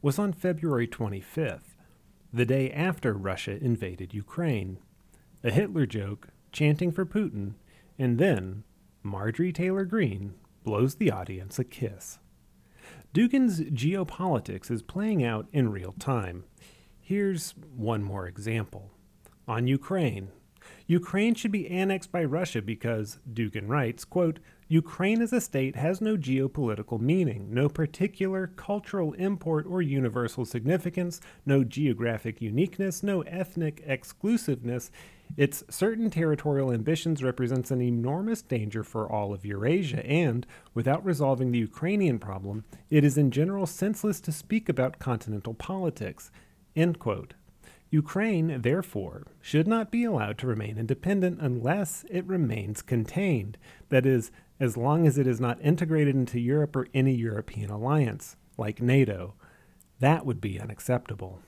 was 0.00 0.20
on 0.20 0.32
February 0.32 0.86
25th, 0.86 1.74
the 2.32 2.46
day 2.46 2.70
after 2.70 3.12
Russia 3.12 3.58
invaded 3.60 4.14
Ukraine. 4.14 4.78
A 5.42 5.50
Hitler 5.50 5.86
joke, 5.86 6.28
chanting 6.52 6.92
for 6.92 7.04
Putin, 7.04 7.54
and 7.98 8.18
then 8.18 8.62
Marjorie 9.02 9.52
Taylor 9.52 9.84
Greene 9.84 10.34
blows 10.62 10.94
the 10.94 11.10
audience 11.10 11.58
a 11.58 11.64
kiss. 11.64 12.20
Dugin's 13.14 13.60
geopolitics 13.60 14.70
is 14.70 14.82
playing 14.82 15.24
out 15.24 15.46
in 15.52 15.70
real 15.70 15.94
time. 15.98 16.44
Here's 17.00 17.54
one 17.74 18.02
more 18.02 18.26
example. 18.26 18.90
On 19.48 19.66
Ukraine, 19.66 20.28
Ukraine 20.86 21.34
should 21.34 21.52
be 21.52 21.68
annexed 21.68 22.10
by 22.12 22.24
Russia 22.24 22.60
because, 22.60 23.18
Dugin 23.32 23.68
writes, 23.68 24.04
quote, 24.04 24.40
Ukraine 24.68 25.22
as 25.22 25.32
a 25.32 25.40
state 25.40 25.76
has 25.76 26.00
no 26.00 26.16
geopolitical 26.16 27.00
meaning, 27.00 27.54
no 27.54 27.68
particular 27.68 28.48
cultural 28.48 29.12
import 29.12 29.64
or 29.68 29.80
universal 29.80 30.44
significance, 30.44 31.20
no 31.44 31.62
geographic 31.62 32.40
uniqueness, 32.40 33.02
no 33.02 33.20
ethnic 33.22 33.82
exclusiveness. 33.86 34.90
Its 35.36 35.64
certain 35.68 36.08
territorial 36.10 36.72
ambitions 36.72 37.22
represents 37.22 37.70
an 37.70 37.80
enormous 37.82 38.42
danger 38.42 38.82
for 38.82 39.10
all 39.10 39.34
of 39.34 39.44
Eurasia, 39.44 40.04
and, 40.06 40.46
without 40.72 41.04
resolving 41.04 41.52
the 41.52 41.58
Ukrainian 41.58 42.18
problem, 42.18 42.64
it 42.90 43.04
is 43.04 43.18
in 43.18 43.30
general 43.30 43.66
senseless 43.66 44.20
to 44.20 44.32
speak 44.32 44.68
about 44.68 44.98
continental 44.98 45.54
politics. 45.54 46.30
Ukraine, 47.90 48.62
therefore, 48.62 49.26
should 49.40 49.68
not 49.68 49.90
be 49.90 50.04
allowed 50.04 50.38
to 50.38 50.46
remain 50.46 50.76
independent 50.76 51.40
unless 51.40 52.04
it 52.10 52.26
remains 52.26 52.82
contained, 52.82 53.58
that 53.90 54.04
is, 54.04 54.30
as 54.58 54.76
long 54.76 55.06
as 55.06 55.18
it 55.18 55.26
is 55.26 55.40
not 55.40 55.60
integrated 55.60 56.14
into 56.14 56.40
Europe 56.40 56.74
or 56.74 56.88
any 56.92 57.14
European 57.14 57.70
alliance, 57.70 58.36
like 58.58 58.80
NATO. 58.80 59.34
That 60.00 60.26
would 60.26 60.40
be 60.40 60.58
unacceptable. 60.58 61.40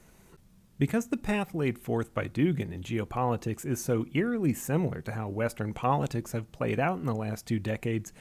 Because 0.78 1.08
the 1.08 1.16
path 1.16 1.54
laid 1.54 1.78
forth 1.78 2.14
by 2.14 2.28
Dugin 2.28 2.72
in 2.72 2.82
geopolitics 2.82 3.66
is 3.66 3.82
so 3.82 4.06
eerily 4.14 4.54
similar 4.54 5.00
to 5.02 5.12
how 5.12 5.28
Western 5.28 5.74
politics 5.74 6.32
have 6.32 6.52
played 6.52 6.78
out 6.78 6.98
in 6.98 7.06
the 7.06 7.14
last 7.14 7.46
two 7.46 7.58
decades, 7.58 8.12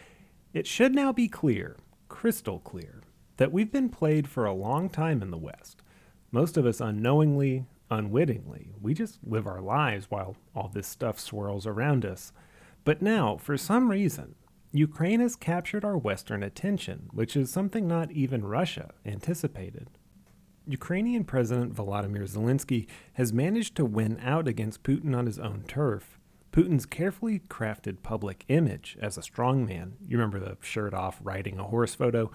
it 0.54 0.66
should 0.66 0.96
now 0.96 1.14
be 1.14 1.28
clear, 1.28 1.78
crystal 2.10 2.60
clear, 2.60 3.04
that 3.38 3.52
we've 3.52 3.72
been 3.72 3.90
played 3.90 4.28
for 4.28 4.46
a 4.46 4.54
long 4.54 4.90
time 4.90 5.22
in 5.22 5.30
the 5.30 5.38
West. 5.38 5.84
Most 6.32 6.58
of 6.58 6.66
us 6.66 6.82
unknowingly, 6.82 7.66
unwittingly. 7.92 8.74
We 8.82 8.96
just 8.96 9.20
live 9.24 9.46
our 9.46 9.62
lives 9.62 10.08
while 10.10 10.36
all 10.56 10.70
this 10.74 10.88
stuff 10.88 11.20
swirls 11.20 11.68
around 11.68 12.06
us. 12.06 12.32
But 12.84 13.04
now, 13.04 13.38
for 13.38 13.56
some 13.58 13.92
reason, 13.92 14.34
Ukraine 14.72 15.20
has 15.20 15.36
captured 15.36 15.86
our 15.86 15.98
Western 15.98 16.42
attention, 16.42 17.10
which 17.12 17.36
is 17.36 17.52
something 17.52 17.88
not 17.88 18.12
even 18.12 18.44
Russia 18.44 18.94
anticipated. 19.06 19.90
Ukrainian 20.68 21.24
President 21.24 21.74
Volodymyr 21.74 22.30
Zelensky 22.30 22.88
has 23.14 23.32
managed 23.32 23.76
to 23.78 23.86
win 23.86 24.20
out 24.22 24.50
against 24.50 24.84
Putin 24.84 25.16
on 25.16 25.26
his 25.26 25.40
own 25.40 25.64
turf. 25.66 26.20
Putin's 26.52 26.86
carefully 26.86 27.40
crafted 27.48 28.04
public 28.04 28.44
image 28.50 28.98
as 29.02 29.18
a 29.18 29.22
strongman, 29.22 29.94
you 30.06 30.18
remember 30.18 30.40
the 30.40 30.58
shirt 30.60 30.94
off 30.94 31.20
riding 31.24 31.58
a 31.58 31.64
horse 31.64 31.96
photo, 31.96 32.30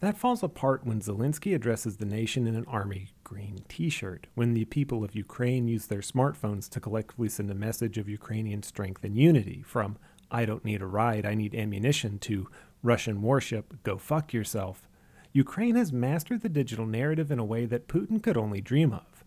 that 0.00 0.18
falls 0.18 0.42
apart 0.42 0.84
when 0.84 1.00
Zelensky 1.00 1.54
addresses 1.54 1.96
the 1.96 2.04
nation 2.04 2.46
in 2.46 2.54
an 2.54 2.66
army 2.66 3.10
green 3.24 3.64
t 3.68 3.88
shirt, 3.88 4.26
when 4.34 4.52
the 4.52 4.66
people 4.66 5.02
of 5.02 5.14
Ukraine 5.14 5.66
use 5.66 5.86
their 5.86 6.00
smartphones 6.00 6.68
to 6.70 6.80
collectively 6.80 7.28
send 7.28 7.50
a 7.50 7.54
message 7.54 7.96
of 7.96 8.08
Ukrainian 8.08 8.62
strength 8.62 9.04
and 9.04 9.16
unity 9.16 9.62
from, 9.62 9.96
I 10.30 10.44
don't 10.44 10.64
need 10.64 10.82
a 10.82 10.86
ride, 10.86 11.24
I 11.24 11.34
need 11.34 11.54
ammunition, 11.54 12.18
to 12.20 12.48
Russian 12.82 13.22
warship, 13.22 13.74
go 13.84 13.96
fuck 13.96 14.34
yourself. 14.34 14.88
Ukraine 15.32 15.76
has 15.76 15.92
mastered 15.92 16.40
the 16.40 16.48
digital 16.48 16.86
narrative 16.86 17.30
in 17.30 17.38
a 17.38 17.44
way 17.44 17.64
that 17.64 17.86
Putin 17.86 18.22
could 18.22 18.36
only 18.36 18.60
dream 18.60 18.92
of. 18.92 19.24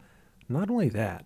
Not 0.50 0.70
only 0.70 0.90
that, 0.90 1.26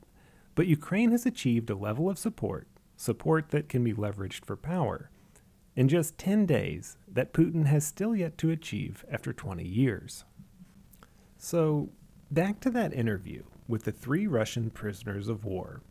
but 0.54 0.68
Ukraine 0.68 1.12
has 1.12 1.26
achieved 1.26 1.70
a 1.70 1.76
level 1.76 2.10
of 2.10 2.20
support, 2.20 2.68
support 2.96 3.50
that 3.50 3.70
can 3.70 3.84
be 3.84 3.94
leveraged 3.94 4.46
for 4.46 4.56
power, 4.56 5.10
in 5.76 5.88
just 5.88 6.18
10 6.18 6.46
days 6.46 6.98
that 7.08 7.34
Putin 7.34 7.66
has 7.66 7.86
still 7.86 8.16
yet 8.16 8.38
to 8.38 8.52
achieve 8.52 9.04
after 9.12 9.34
20 9.34 9.64
years. 9.64 10.26
So, 11.38 11.90
back 12.32 12.60
to 12.62 12.70
that 12.72 12.94
interview 12.94 13.44
with 13.68 13.84
the 13.84 13.92
three 13.92 14.28
Russian 14.28 14.70
prisoners 14.70 15.28
of 15.28 15.46
war. 15.46 15.82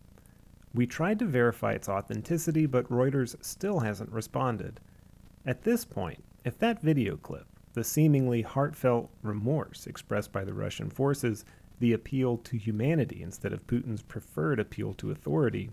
We 0.75 0.87
tried 0.87 1.19
to 1.21 1.25
verify 1.27 1.73
its 1.73 1.89
authenticity, 1.89 2.67
but 2.67 2.91
Reuters 2.91 3.37
still 3.45 3.81
hasn't 3.81 4.13
responded. 4.13 4.81
At 5.45 5.63
this 5.63 5.85
point, 5.85 6.23
if 6.45 6.59
that 6.59 6.83
video 6.83 7.17
clip 7.17 7.47
the 7.77 7.85
seemingly 7.85 8.41
heartfelt 8.41 9.11
remorse 9.23 9.87
expressed 9.87 10.33
by 10.33 10.43
the 10.43 10.55
Russian 10.55 10.89
forces, 10.89 11.45
the 11.79 11.93
appeal 11.93 12.39
to 12.39 12.57
humanity 12.57 13.23
instead 13.23 13.53
of 13.53 13.67
Putin's 13.67 14.01
preferred 14.01 14.59
appeal 14.59 14.95
to 14.95 15.11
authority, 15.11 15.69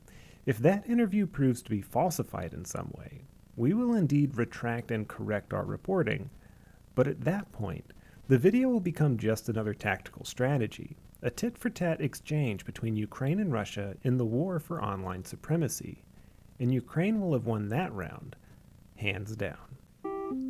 if 0.46 0.58
that 0.58 0.86
interview 0.90 1.26
proves 1.26 1.62
to 1.62 1.70
be 1.70 1.82
falsified 1.82 2.54
in 2.54 2.66
some 2.66 2.92
way, 2.94 3.22
we 3.56 3.74
will 3.74 3.94
indeed 3.94 4.36
retract 4.38 4.92
and 4.92 5.08
correct 5.08 5.54
our 5.54 5.64
reporting. 5.64 6.30
But 6.94 7.08
at 7.08 7.22
that 7.22 7.54
point, 7.54 7.94
the 8.28 8.38
video 8.38 8.68
will 8.68 8.82
become 8.82 9.18
just 9.18 9.48
another 9.48 9.74
tactical 9.74 10.26
strategy, 10.26 10.98
a 11.22 11.30
tit 11.30 11.58
for 11.58 11.70
tat 11.70 12.02
exchange 12.02 12.66
between 12.66 12.98
Ukraine 12.98 13.40
and 13.40 13.54
Russia 13.54 13.96
in 14.04 14.18
the 14.18 14.26
war 14.26 14.60
for 14.60 14.84
online 14.84 15.24
supremacy. 15.24 16.04
And 16.60 16.74
Ukraine 16.74 17.22
will 17.22 17.32
have 17.32 17.46
won 17.46 17.70
that 17.70 17.94
round, 17.94 18.36
hands 18.98 19.38
down. 19.38 19.73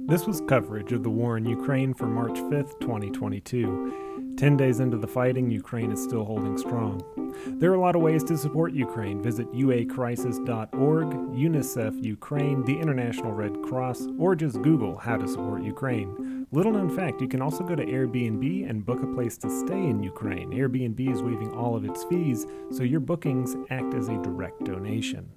This 0.05 0.27
was 0.27 0.41
coverage 0.49 0.91
of 0.91 1.01
the 1.01 1.09
war 1.09 1.37
in 1.37 1.45
Ukraine 1.45 1.93
for 1.93 2.07
March 2.07 2.37
5th, 2.37 2.77
2022. 2.81 4.35
Ten 4.35 4.57
days 4.57 4.81
into 4.81 4.97
the 4.97 5.07
fighting, 5.07 5.49
Ukraine 5.49 5.93
is 5.93 6.03
still 6.03 6.25
holding 6.25 6.57
strong. 6.57 7.01
There 7.47 7.71
are 7.71 7.75
a 7.75 7.79
lot 7.79 7.95
of 7.95 8.01
ways 8.01 8.21
to 8.25 8.37
support 8.37 8.73
Ukraine. 8.73 9.23
Visit 9.23 9.49
uacrisis.org, 9.53 11.07
UNICEF 11.07 12.03
Ukraine, 12.03 12.65
the 12.65 12.77
International 12.77 13.31
Red 13.31 13.61
Cross, 13.61 14.07
or 14.19 14.35
just 14.35 14.61
Google 14.61 14.97
how 14.97 15.15
to 15.15 15.27
support 15.27 15.63
Ukraine. 15.63 16.47
Little 16.51 16.73
known 16.73 16.93
fact, 16.93 17.21
you 17.21 17.29
can 17.29 17.41
also 17.41 17.63
go 17.63 17.73
to 17.73 17.85
Airbnb 17.85 18.69
and 18.69 18.85
book 18.85 19.01
a 19.01 19.07
place 19.07 19.37
to 19.37 19.49
stay 19.49 19.85
in 19.85 20.03
Ukraine. 20.03 20.51
Airbnb 20.51 20.99
is 21.13 21.23
waiving 21.23 21.53
all 21.53 21.77
of 21.77 21.85
its 21.85 22.03
fees, 22.03 22.45
so 22.71 22.83
your 22.83 22.99
bookings 22.99 23.55
act 23.69 23.93
as 23.93 24.09
a 24.09 24.21
direct 24.21 24.65
donation. 24.65 25.29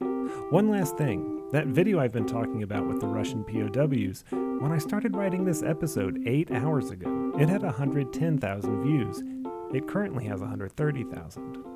One 0.50 0.68
last 0.70 0.96
thing 0.98 1.36
that 1.52 1.68
video 1.68 2.00
I've 2.00 2.12
been 2.12 2.26
talking 2.26 2.64
about 2.64 2.88
with 2.88 3.00
the 3.00 3.06
Russian 3.06 3.44
POWs, 3.44 4.24
when 4.60 4.72
I 4.72 4.78
started 4.78 5.14
writing 5.14 5.44
this 5.44 5.62
episode 5.62 6.22
eight 6.26 6.50
hours 6.50 6.90
ago, 6.90 7.32
it 7.38 7.48
had 7.48 7.62
110,000 7.62 8.82
views. 8.82 9.22
It 9.74 9.86
currently 9.86 10.24
has 10.26 10.40
130,000. 10.40 11.75